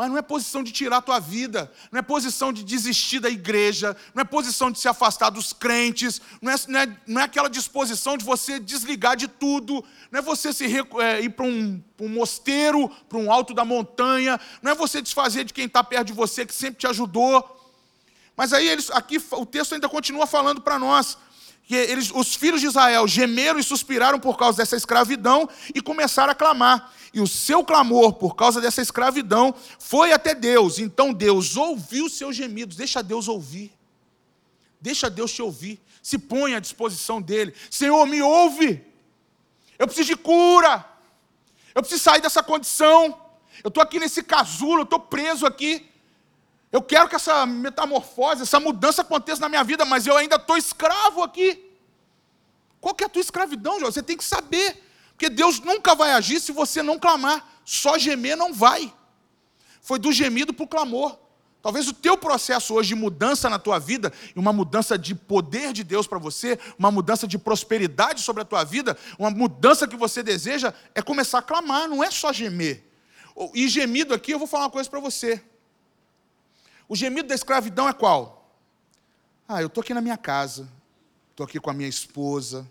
[0.00, 3.28] Mas não é posição de tirar a tua vida, não é posição de desistir da
[3.28, 7.24] igreja, não é posição de se afastar dos crentes, não é, não é, não é
[7.24, 10.64] aquela disposição de você desligar de tudo, não é você se,
[11.02, 15.44] é, ir para um, um mosteiro, para um alto da montanha, não é você desfazer
[15.44, 17.60] de quem está perto de você, que sempre te ajudou.
[18.34, 21.18] Mas aí eles, aqui o texto ainda continua falando para nós
[21.70, 26.32] que eles, os filhos de Israel gemeram e suspiraram por causa dessa escravidão e começaram
[26.32, 26.92] a clamar.
[27.14, 30.80] E o seu clamor por causa dessa escravidão foi até Deus.
[30.80, 32.76] Então Deus ouviu os seus gemidos.
[32.76, 33.72] Deixa Deus ouvir.
[34.80, 35.80] Deixa Deus te ouvir.
[36.02, 37.54] Se põe à disposição dele.
[37.70, 38.84] Senhor, me ouve.
[39.78, 40.84] Eu preciso de cura.
[41.72, 43.16] Eu preciso sair dessa condição.
[43.62, 45.88] Eu estou aqui nesse casulo, eu estou preso aqui.
[46.72, 50.56] Eu quero que essa metamorfose, essa mudança aconteça na minha vida, mas eu ainda estou
[50.56, 51.68] escravo aqui.
[52.80, 53.90] Qual que é a tua escravidão, João?
[53.90, 54.82] Você tem que saber.
[55.10, 57.46] Porque Deus nunca vai agir se você não clamar.
[57.64, 58.92] Só gemer não vai.
[59.82, 61.18] Foi do gemido para o clamor.
[61.62, 65.84] Talvez o teu processo hoje de mudança na tua vida, uma mudança de poder de
[65.84, 70.22] Deus para você, uma mudança de prosperidade sobre a tua vida, uma mudança que você
[70.22, 72.86] deseja, é começar a clamar, não é só gemer.
[73.52, 75.42] E gemido aqui, eu vou falar uma coisa para você.
[76.90, 78.52] O gemido da escravidão é qual?
[79.46, 80.68] Ah, eu estou aqui na minha casa,
[81.30, 82.68] estou aqui com a minha esposa,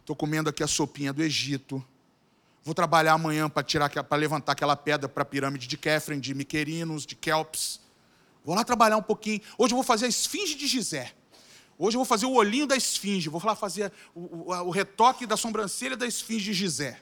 [0.00, 1.80] estou comendo aqui a sopinha do Egito,
[2.64, 6.34] vou trabalhar amanhã para tirar, para levantar aquela pedra para a pirâmide de Kefren, de
[6.34, 7.80] Miquerinos, de Kelps.
[8.44, 9.40] Vou lá trabalhar um pouquinho.
[9.56, 11.12] Hoje eu vou fazer a esfinge de Gizé.
[11.78, 15.24] Hoje eu vou fazer o olhinho da esfinge, vou lá fazer o, o, o retoque
[15.24, 16.98] da sobrancelha da esfinge de Gizé.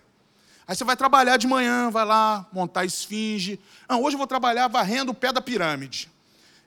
[0.69, 3.59] Aí você vai trabalhar de manhã, vai lá montar a esfinge.
[3.89, 6.11] Não, hoje eu vou trabalhar varrendo o pé da pirâmide.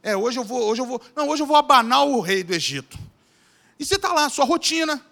[0.04, 2.54] É, hoje eu vou, hoje eu vou, não, hoje eu vou abanar o rei do
[2.54, 3.00] Egito.
[3.80, 5.04] E você está lá, sua rotina.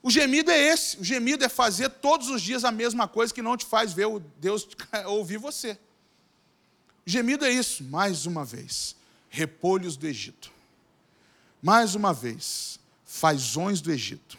[0.00, 0.96] O gemido é esse.
[0.98, 4.06] O gemido é fazer todos os dias a mesma coisa que não te faz ver
[4.06, 4.68] o Deus
[5.06, 5.76] ouvir você.
[7.04, 8.94] O gemido é isso, mais uma vez.
[9.28, 10.52] Repolhos do Egito.
[11.60, 14.38] Mais uma vez, fazões do Egito.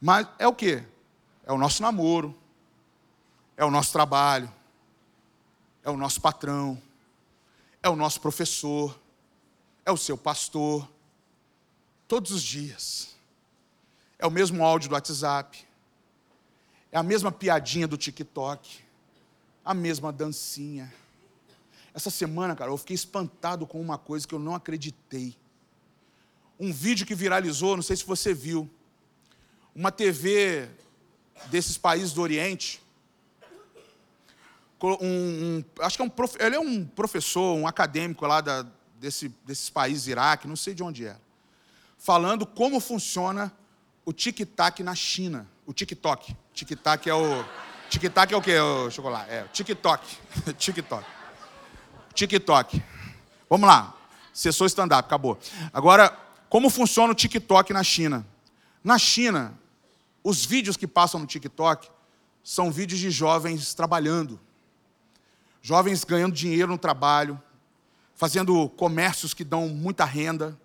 [0.00, 0.82] Mas é o que?
[1.44, 2.34] É o nosso namoro,
[3.56, 4.50] é o nosso trabalho,
[5.82, 6.80] é o nosso patrão,
[7.82, 8.98] é o nosso professor,
[9.84, 10.88] é o seu pastor,
[12.06, 13.16] todos os dias.
[14.18, 15.66] É o mesmo áudio do WhatsApp,
[16.92, 18.80] é a mesma piadinha do TikTok,
[19.64, 20.92] a mesma dancinha.
[21.94, 25.36] Essa semana, cara, eu fiquei espantado com uma coisa que eu não acreditei.
[26.58, 28.68] Um vídeo que viralizou, não sei se você viu.
[29.74, 30.68] Uma TV
[31.46, 32.82] desses países do Oriente,
[34.82, 38.66] um, um, acho que é um, ele é um professor, um acadêmico lá da,
[38.98, 41.16] desse, desses países, Iraque, não sei de onde é,
[41.98, 43.52] falando como funciona
[44.04, 45.46] o tic-tac na China.
[45.66, 46.34] O TikTok.
[46.52, 47.44] Tic-tac é o.
[47.88, 49.30] Tic-tac é o quê, o chocolate?
[49.30, 50.18] É, TikTok.
[50.58, 51.06] TikTok.
[52.14, 52.82] TikTok.
[53.48, 53.94] Vamos lá.
[54.32, 55.38] Sessou stand-up, acabou.
[55.72, 56.16] Agora,
[56.48, 58.26] como funciona o TikTok na China.
[58.82, 59.56] Na China,
[60.24, 61.88] os vídeos que passam no TikTok
[62.42, 64.40] são vídeos de jovens trabalhando.
[65.62, 67.40] Jovens ganhando dinheiro no trabalho,
[68.14, 70.58] fazendo comércios que dão muita renda.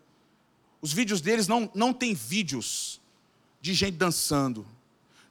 [0.81, 3.01] Os vídeos deles não, não tem vídeos
[3.61, 4.65] de gente dançando.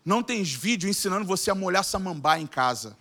[0.05, 2.97] Não tem vídeo ensinando você a molhar samambá em casa.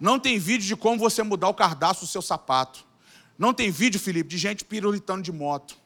[0.00, 2.84] Não tem vídeo de como você mudar o cardaço do seu sapato.
[3.38, 5.76] Não tem vídeo, Felipe, de gente pirulitando de moto.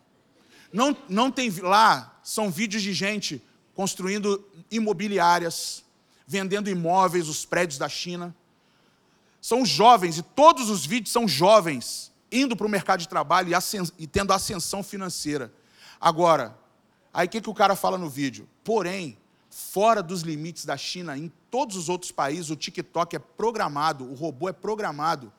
[0.72, 3.42] Não, não tem lá, são vídeos de gente
[3.74, 5.84] construindo imobiliárias,
[6.26, 8.34] vendendo imóveis, os prédios da China.
[9.40, 14.02] São jovens, e todos os vídeos são jovens, indo para o mercado de trabalho e,
[14.02, 15.52] e tendo ascensão financeira.
[16.00, 16.56] Agora,
[17.12, 18.48] aí o que, que o cara fala no vídeo?
[18.62, 19.16] Porém,
[19.48, 24.14] fora dos limites da China, em todos os outros países, o TikTok é programado, o
[24.14, 25.32] robô é programado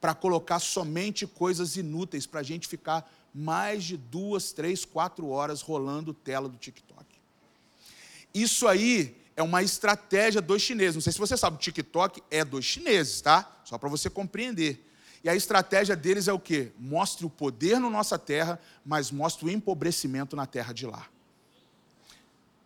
[0.00, 5.60] para colocar somente coisas inúteis para a gente ficar mais de duas, três, quatro horas
[5.60, 7.04] rolando tela do TikTok.
[8.32, 10.96] Isso aí é uma estratégia dos chineses.
[10.96, 13.48] Não sei se você sabe, o TikTok é dos chineses, tá?
[13.64, 14.84] Só para você compreender.
[15.22, 16.72] E a estratégia deles é o quê?
[16.76, 21.06] Mostre o poder na nossa terra, mas mostre o empobrecimento na terra de lá.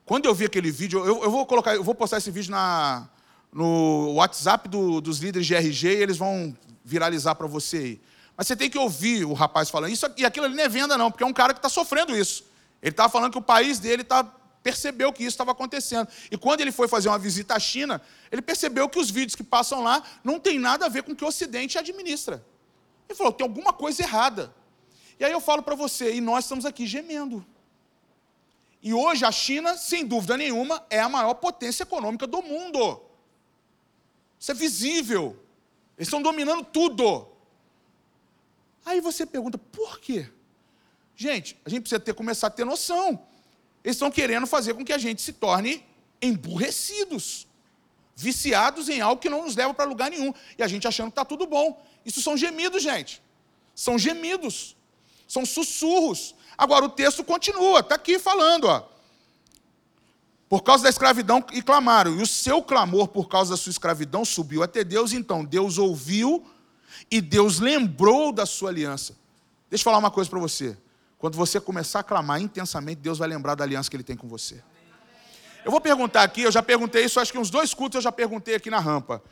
[0.07, 3.07] Quando eu vi aquele vídeo, eu, eu vou colocar, eu vou postar esse vídeo na,
[3.53, 8.01] no WhatsApp do, dos líderes de RG e eles vão viralizar para você aí.
[8.35, 10.97] Mas você tem que ouvir o rapaz falando isso, e aquilo ali não é venda,
[10.97, 12.47] não, porque é um cara que está sofrendo isso.
[12.81, 14.25] Ele estava falando que o país dele tá,
[14.63, 16.09] percebeu que isso estava acontecendo.
[16.31, 18.01] E quando ele foi fazer uma visita à China,
[18.31, 21.17] ele percebeu que os vídeos que passam lá não tem nada a ver com o
[21.17, 22.45] que o Ocidente administra.
[23.09, 24.55] Ele falou: tem alguma coisa errada.
[25.19, 27.45] E aí eu falo para você, e nós estamos aqui gemendo.
[28.83, 33.01] E hoje a China, sem dúvida nenhuma, é a maior potência econômica do mundo.
[34.39, 35.39] Isso é visível.
[35.97, 37.29] Eles estão dominando tudo.
[38.85, 40.29] Aí você pergunta, por quê?
[41.15, 43.25] Gente, a gente precisa ter, começar a ter noção.
[43.85, 45.85] Eles estão querendo fazer com que a gente se torne
[46.20, 47.47] emburrecidos,
[48.14, 50.33] viciados em algo que não nos leva para lugar nenhum.
[50.57, 51.85] E a gente achando que está tudo bom.
[52.05, 53.22] Isso são gemidos, gente.
[53.74, 54.76] São gemidos.
[55.26, 56.35] São sussurros.
[56.57, 58.89] Agora o texto continua, está aqui falando, ó.
[60.49, 64.24] Por causa da escravidão e clamaram, e o seu clamor por causa da sua escravidão
[64.24, 66.47] subiu até Deus, então Deus ouviu
[67.11, 69.16] e Deus lembrou da sua aliança.
[69.70, 70.76] Deixa eu falar uma coisa para você.
[71.23, 74.27] Quando você começar a clamar intensamente, Deus vai lembrar da aliança que Ele tem com
[74.27, 74.61] você.
[75.64, 78.11] Eu vou perguntar aqui, eu já perguntei isso, acho que uns dois cultos eu já
[78.11, 79.23] perguntei aqui na rampa.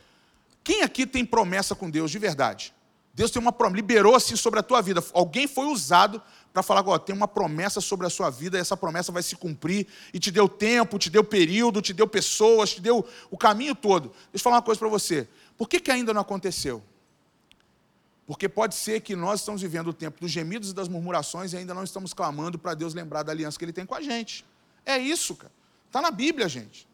[0.62, 2.72] Quem aqui tem promessa com Deus de verdade?
[3.12, 5.02] Deus tem uma promessa, liberou assim sobre a tua vida.
[5.12, 6.22] Alguém foi usado
[6.52, 9.34] para falar, ó, tem uma promessa sobre a sua vida, e essa promessa vai se
[9.34, 13.74] cumprir, e te deu tempo, te deu período, te deu pessoas, te deu o caminho
[13.74, 14.10] todo.
[14.30, 15.26] Deixa eu falar uma coisa para você.
[15.58, 16.84] Por que, que ainda não aconteceu?
[18.30, 21.56] Porque pode ser que nós estamos vivendo o tempo dos gemidos e das murmurações e
[21.56, 24.46] ainda não estamos clamando para Deus lembrar da aliança que Ele tem com a gente.
[24.86, 25.52] É isso, cara.
[25.88, 26.86] Está na Bíblia, gente.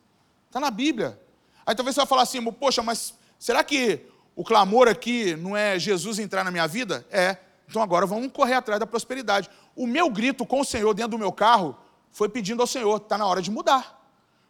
[0.47, 1.21] Está na Bíblia.
[1.67, 4.01] Aí talvez você vai falar assim, poxa, mas será que
[4.35, 7.07] o clamor aqui não é Jesus entrar na minha vida?
[7.11, 7.37] É.
[7.69, 9.51] Então agora vamos correr atrás da prosperidade.
[9.77, 11.77] O meu grito com o Senhor dentro do meu carro
[12.11, 14.03] foi pedindo ao Senhor, está na hora de mudar.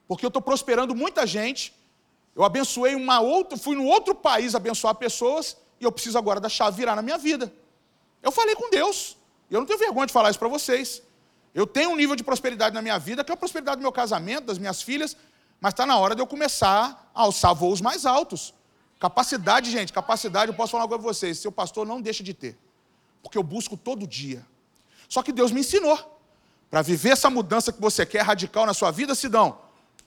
[0.07, 1.74] Porque eu estou prosperando muita gente.
[2.32, 6.48] Eu abençoei uma outra, fui no outro país abençoar pessoas e eu preciso agora da
[6.48, 7.52] chave virar na minha vida.
[8.22, 9.16] Eu falei com Deus.
[9.50, 11.02] Eu não tenho vergonha de falar isso para vocês.
[11.54, 13.92] Eu tenho um nível de prosperidade na minha vida, que é a prosperidade do meu
[13.92, 15.16] casamento, das minhas filhas,
[15.60, 18.52] mas está na hora de eu começar a alçar voos mais altos.
[19.00, 22.58] Capacidade, gente, capacidade, eu posso falar agora para vocês, seu pastor não deixa de ter.
[23.22, 24.44] Porque eu busco todo dia.
[25.08, 25.98] Só que Deus me ensinou.
[26.70, 29.58] Para viver essa mudança que você quer radical na sua vida, Sidão,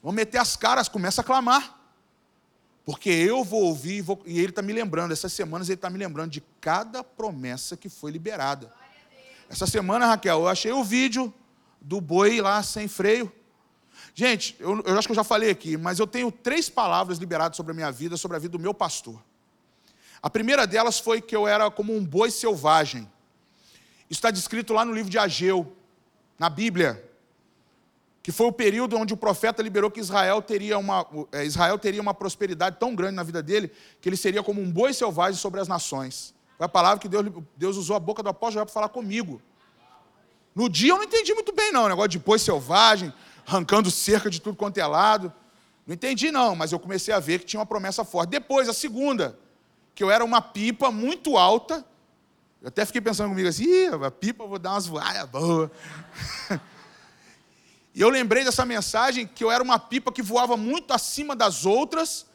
[0.04, 1.79] vamos meter as caras, começa a clamar.
[2.90, 5.92] Porque eu vou ouvir, e, vou, e ele está me lembrando, essas semanas ele está
[5.92, 8.74] me lembrando de cada promessa que foi liberada.
[9.48, 11.32] Essa semana, Raquel, eu achei o vídeo
[11.80, 13.32] do boi lá sem freio.
[14.16, 17.56] Gente, eu, eu acho que eu já falei aqui, mas eu tenho três palavras liberadas
[17.56, 19.24] sobre a minha vida, sobre a vida do meu pastor.
[20.20, 23.04] A primeira delas foi que eu era como um boi selvagem.
[24.10, 25.78] Isso está descrito lá no livro de Ageu,
[26.40, 27.08] na Bíblia
[28.30, 32.00] que foi o período onde o profeta liberou que Israel teria uma, é, Israel teria
[32.00, 35.60] uma prosperidade tão grande na vida dele que ele seria como um boi selvagem sobre
[35.60, 36.32] as nações.
[36.56, 37.26] Foi a palavra que Deus,
[37.58, 39.42] Deus usou a boca do apóstolo para falar comigo.
[40.54, 41.86] No dia eu não entendi muito bem, não.
[41.86, 43.12] O negócio de boi selvagem,
[43.48, 45.34] arrancando cerca de tudo quanto é lado.
[45.88, 48.30] Não entendi, não, mas eu comecei a ver que tinha uma promessa forte.
[48.30, 49.40] Depois, a segunda,
[49.96, 51.84] que eu era uma pipa muito alta.
[52.62, 55.72] Eu até fiquei pensando comigo assim, a pipa, eu vou dar umas voadas boas.
[58.00, 61.66] E eu lembrei dessa mensagem que eu era uma pipa que voava muito acima das
[61.66, 62.26] outras.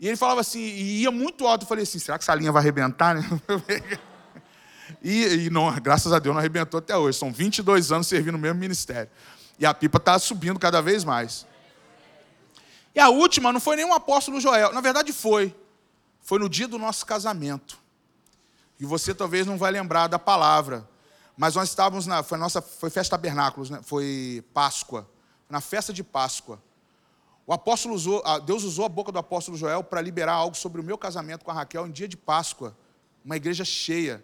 [0.00, 1.62] E ele falava assim, e ia muito alto.
[1.62, 3.14] Eu falei assim: será que essa linha vai arrebentar?
[3.14, 3.22] Né?
[5.02, 7.18] E, e não, graças a Deus não arrebentou até hoje.
[7.18, 9.10] São 22 anos servindo no mesmo ministério.
[9.58, 11.46] E a pipa está subindo cada vez mais.
[12.94, 14.72] E a última não foi nem um apóstolo Joel.
[14.72, 15.54] Na verdade foi.
[16.22, 17.78] Foi no dia do nosso casamento.
[18.80, 20.88] E você talvez não vai lembrar da palavra.
[21.38, 22.24] Mas nós estávamos na.
[22.24, 22.60] Foi nossa.
[22.60, 23.78] Foi festa tabernáculos, né?
[23.84, 25.08] Foi Páscoa.
[25.48, 26.60] Na festa de Páscoa.
[27.46, 30.84] O apóstolo usou, Deus usou a boca do apóstolo Joel para liberar algo sobre o
[30.84, 32.76] meu casamento com a Raquel em dia de Páscoa.
[33.24, 34.22] Uma igreja cheia.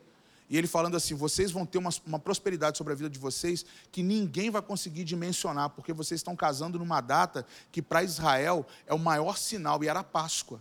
[0.50, 3.64] E ele falando assim: vocês vão ter uma, uma, prosperidade sobre a vida de vocês
[3.92, 8.92] que ninguém vai conseguir dimensionar, porque vocês estão casando numa data que para Israel é
[8.92, 10.60] o maior sinal, e era a Páscoa.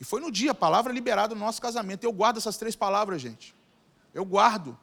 [0.00, 2.02] E foi no dia, a palavra liberada no nosso casamento.
[2.02, 3.54] Eu guardo essas três palavras, gente.
[4.12, 4.76] Eu guardo.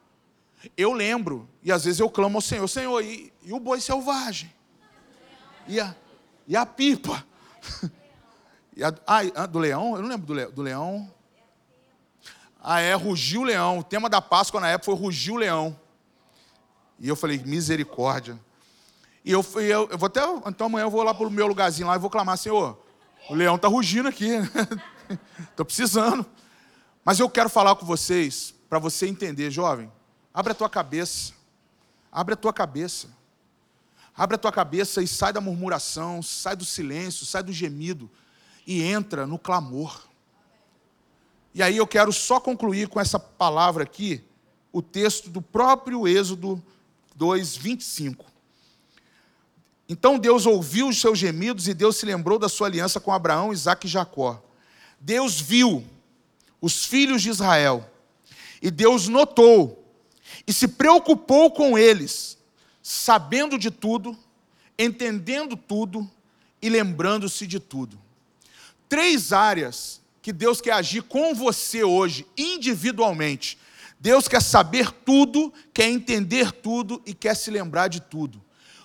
[0.76, 4.52] Eu lembro, e às vezes eu clamo ao Senhor: Senhor, e, e o boi selvagem?
[5.66, 5.94] E a,
[6.46, 7.24] e a pipa?
[8.74, 9.96] E a, ah, do leão?
[9.96, 11.12] Eu não lembro do, do leão.
[12.58, 13.80] Ah, é, rugiu o leão.
[13.80, 15.78] O tema da Páscoa na época foi rugiu o leão.
[16.98, 18.40] E eu falei, misericórdia.
[19.24, 20.22] E eu, eu, eu vou até.
[20.46, 22.78] Então amanhã eu vou lá para o meu lugarzinho lá e vou clamar, Senhor,
[23.28, 24.30] o leão está rugindo aqui.
[25.50, 26.24] Estou precisando.
[27.04, 29.90] Mas eu quero falar com vocês, para você entender, jovem.
[30.32, 31.32] Abre a tua cabeça.
[32.10, 33.08] Abre a tua cabeça.
[34.14, 38.10] Abre a tua cabeça e sai da murmuração, sai do silêncio, sai do gemido
[38.66, 40.02] e entra no clamor.
[41.54, 44.22] E aí eu quero só concluir com essa palavra aqui,
[44.70, 46.62] o texto do próprio Êxodo
[47.14, 48.24] 2, 25.
[49.88, 53.52] Então Deus ouviu os seus gemidos e Deus se lembrou da sua aliança com Abraão,
[53.52, 54.42] Isaac e Jacó.
[54.98, 55.84] Deus viu
[56.60, 57.90] os filhos de Israel
[58.62, 59.81] e Deus notou
[60.46, 62.38] e se preocupou com eles,
[62.82, 64.16] sabendo de tudo,
[64.78, 66.08] entendendo tudo
[66.60, 67.98] e lembrando-se de tudo.
[68.88, 73.58] Três áreas que Deus quer agir com você hoje, individualmente.
[73.98, 78.42] Deus quer saber tudo, quer entender tudo e quer se lembrar de tudo.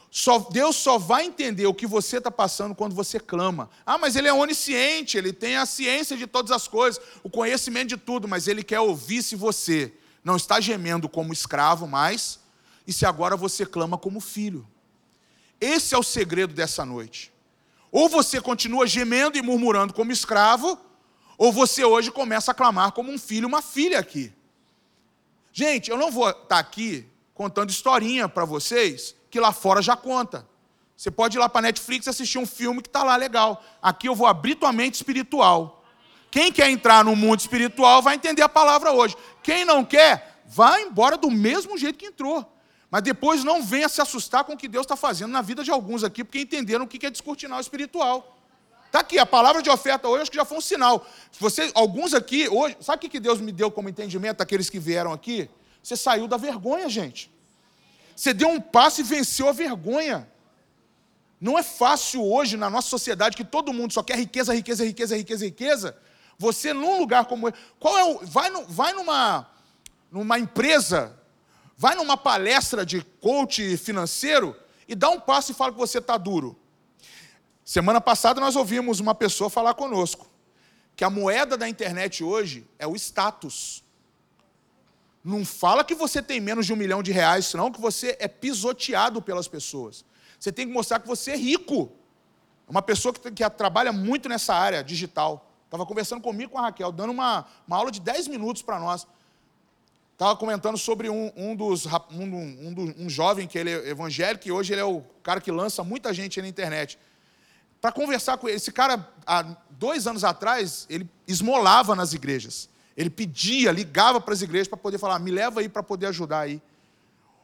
[0.10, 3.70] Só, Deus só vai entender o que você está passando quando você clama.
[3.86, 7.90] Ah, mas Ele é onisciente, Ele tem a ciência de todas as coisas, o conhecimento
[7.90, 9.94] de tudo, mas Ele quer ouvir se você
[10.28, 12.38] não está gemendo como escravo mais,
[12.86, 14.68] e se agora você clama como filho.
[15.60, 17.32] Esse é o segredo dessa noite.
[17.90, 20.78] Ou você continua gemendo e murmurando como escravo,
[21.38, 24.34] ou você hoje começa a clamar como um filho, uma filha aqui.
[25.54, 30.46] Gente, eu não vou estar aqui contando historinha para vocês que lá fora já conta.
[30.98, 33.64] Você pode ir lá para Netflix assistir um filme que está lá legal.
[33.82, 35.77] Aqui eu vou abrir tua mente espiritual.
[36.38, 39.18] Quem quer entrar no mundo espiritual vai entender a palavra hoje.
[39.42, 42.46] Quem não quer, vai embora do mesmo jeito que entrou.
[42.92, 45.72] Mas depois não venha se assustar com o que Deus está fazendo na vida de
[45.72, 48.38] alguns aqui, porque entenderam o que é descortinar o espiritual.
[48.86, 51.08] Está aqui, a palavra de oferta hoje acho que já foi um sinal.
[51.40, 55.12] Você, alguns aqui, hoje, sabe o que Deus me deu como entendimento, aqueles que vieram
[55.12, 55.50] aqui?
[55.82, 57.32] Você saiu da vergonha, gente.
[58.16, 60.30] Você deu um passo e venceu a vergonha.
[61.42, 65.18] Não é fácil hoje na nossa sociedade que todo mundo só quer riqueza, riqueza, riqueza,
[65.18, 66.07] riqueza, riqueza.
[66.38, 69.50] Você num lugar como esse, qual é o, vai, no, vai numa,
[70.12, 71.18] numa empresa,
[71.76, 74.56] vai numa palestra de coach financeiro
[74.88, 76.58] e dá um passo e fala que você está duro.
[77.66, 80.28] Semana passada nós ouvimos uma pessoa falar conosco
[80.96, 83.84] que a moeda da internet hoje é o status.
[85.24, 88.28] Não fala que você tem menos de um milhão de reais, senão que você é
[88.28, 90.06] pisoteado pelas pessoas.
[90.40, 91.92] Você tem que mostrar que você é rico.
[92.68, 95.52] Uma pessoa que, que trabalha muito nessa área digital.
[95.68, 99.06] Estava conversando comigo com a Raquel, dando uma, uma aula de 10 minutos para nós.
[100.14, 104.52] Estava comentando sobre um, um dos um, um, um, jovem que ele é evangélico e
[104.52, 106.98] hoje ele é o cara que lança muita gente na internet
[107.82, 108.58] para conversar com ele.
[108.58, 112.70] Esse cara, há dois anos atrás, ele esmolava nas igrejas.
[112.96, 116.40] Ele pedia, ligava para as igrejas para poder falar, me leva aí para poder ajudar
[116.40, 116.62] aí.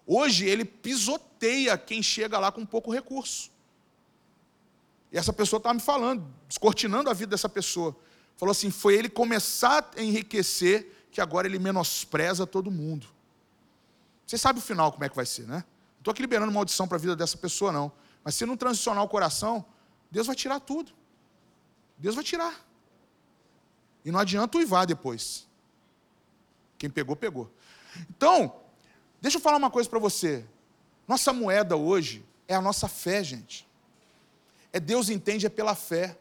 [0.07, 3.51] Hoje ele pisoteia quem chega lá com pouco recurso.
[5.11, 7.95] E essa pessoa estava me falando, descortinando a vida dessa pessoa.
[8.37, 13.07] Falou assim: foi ele começar a enriquecer que agora ele menospreza todo mundo.
[14.25, 15.57] Você sabe o final como é que vai ser, né?
[15.57, 17.91] Não estou aqui liberando maldição para a vida dessa pessoa, não.
[18.23, 19.65] Mas se não transicionar o coração,
[20.09, 20.91] Deus vai tirar tudo.
[21.97, 22.59] Deus vai tirar.
[24.03, 25.47] E não adianta uivar depois.
[26.77, 27.51] Quem pegou, pegou.
[28.09, 28.59] Então,
[29.21, 30.45] deixa eu falar uma coisa para você.
[31.07, 33.67] Nossa moeda hoje é a nossa fé, gente.
[34.71, 36.17] É Deus entende é pela fé.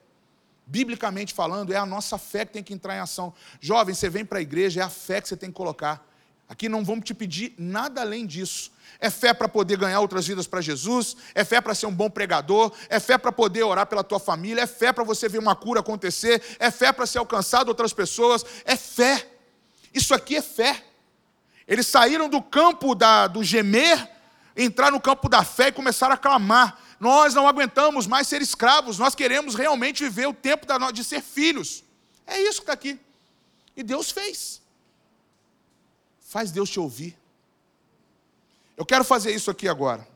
[0.67, 3.35] Biblicamente falando, é a nossa fé que tem que entrar em ação.
[3.61, 6.07] Jovem, você vem para a igreja, é a fé que você tem que colocar.
[6.49, 8.71] Aqui não vamos te pedir nada além disso.
[9.01, 12.09] É fé para poder ganhar outras vidas para Jesus, é fé para ser um bom
[12.09, 15.57] pregador, é fé para poder orar pela tua família, é fé para você ver uma
[15.57, 19.27] cura acontecer, é fé para ser alcançado outras pessoas, é fé.
[19.93, 20.85] Isso aqui é fé.
[21.67, 24.09] Eles saíram do campo da, do gemer,
[24.57, 26.79] entraram no campo da fé e começaram a clamar.
[27.03, 31.83] Nós não aguentamos mais ser escravos, nós queremos realmente viver o tempo de ser filhos.
[32.25, 32.97] É isso que está aqui.
[33.77, 34.63] E Deus fez.
[36.21, 37.19] Faz Deus te ouvir.
[38.77, 40.07] Eu quero fazer isso aqui agora.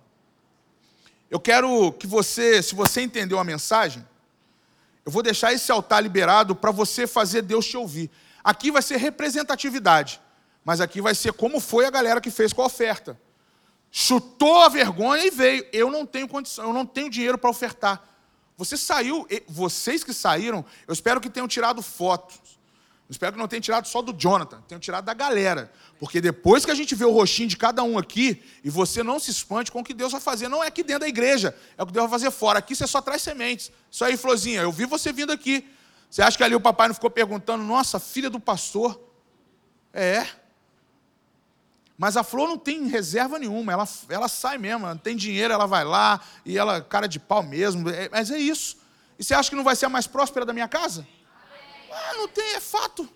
[1.29, 4.07] Eu quero que você, se você entendeu a mensagem,
[5.05, 8.09] eu vou deixar esse altar liberado para você fazer Deus te ouvir.
[8.45, 10.21] Aqui vai ser representatividade,
[10.65, 13.21] mas aqui vai ser como foi a galera que fez com a oferta.
[13.91, 15.67] Chutou a vergonha e veio.
[15.73, 18.03] Eu não tenho condição, eu não tenho dinheiro para ofertar.
[18.57, 22.57] Você saiu, vocês que saíram, eu espero que tenham tirado fotos
[23.09, 25.71] espero que não tenha tirado só do Jonathan, tenham tirado da galera.
[25.99, 29.19] Porque depois que a gente vê o rostinho de cada um aqui, e você não
[29.19, 31.83] se espante com o que Deus vai fazer, não é aqui dentro da igreja, é
[31.83, 32.59] o que Deus vai fazer fora.
[32.59, 33.71] Aqui você só traz sementes.
[33.91, 35.69] Isso aí, Florzinha, eu vi você vindo aqui.
[36.11, 39.01] Você acha que ali o papai não ficou perguntando, nossa, filha do pastor?
[39.93, 40.27] É.
[41.99, 45.67] Mas a Flor não tem reserva nenhuma, ela, ela sai mesmo, ela tem dinheiro, ela
[45.67, 47.89] vai lá, e ela, cara de pau mesmo.
[47.89, 48.77] É, mas é isso.
[49.19, 51.07] E você acha que não vai ser a mais próspera da minha casa?
[51.91, 53.09] Ah, não tem, é fato.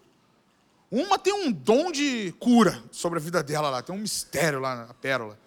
[0.90, 4.86] Uma tem um dom de cura sobre a vida dela lá, tem um mistério lá
[4.86, 5.38] na pérola.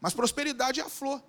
[0.00, 1.22] Mas prosperidade é a flor.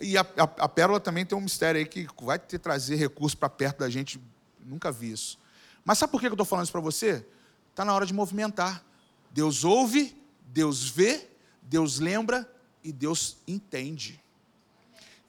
[0.00, 3.36] E a, a, a pérola também tem um mistério aí que vai ter trazer recurso
[3.36, 4.20] para perto da gente.
[4.60, 5.38] Nunca vi isso.
[5.84, 7.26] Mas sabe por que eu estou falando isso para você?
[7.70, 8.84] Está na hora de movimentar.
[9.30, 10.14] Deus ouve,
[10.52, 11.28] Deus vê,
[11.62, 12.50] Deus lembra
[12.84, 14.20] e Deus entende.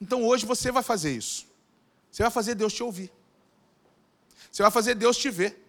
[0.01, 1.47] Então hoje você vai fazer isso.
[2.11, 3.11] Você vai fazer Deus te ouvir.
[4.51, 5.65] Você vai fazer Deus te ver.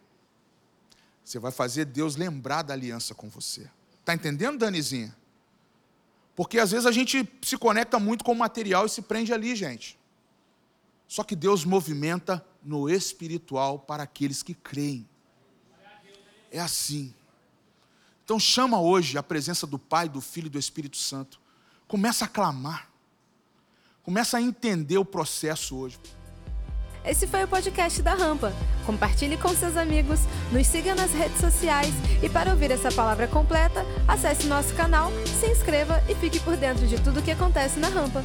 [1.24, 3.70] Você vai fazer Deus lembrar da aliança com você.
[4.00, 5.16] Está entendendo, Danizinha?
[6.34, 9.54] Porque às vezes a gente se conecta muito com o material e se prende ali,
[9.54, 9.96] gente.
[11.06, 15.08] Só que Deus movimenta no espiritual para aqueles que creem.
[16.50, 17.14] É assim.
[18.24, 21.38] Então chama hoje a presença do Pai, do Filho e do Espírito Santo.
[21.86, 22.88] Começa a clamar.
[24.02, 25.98] Começa a entender o processo hoje.
[27.04, 28.50] Esse foi o podcast da Rampa.
[28.86, 30.20] Compartilhe com seus amigos,
[30.50, 35.46] nos siga nas redes sociais e para ouvir essa palavra completa, acesse nosso canal, se
[35.46, 38.22] inscreva e fique por dentro de tudo o que acontece na Rampa.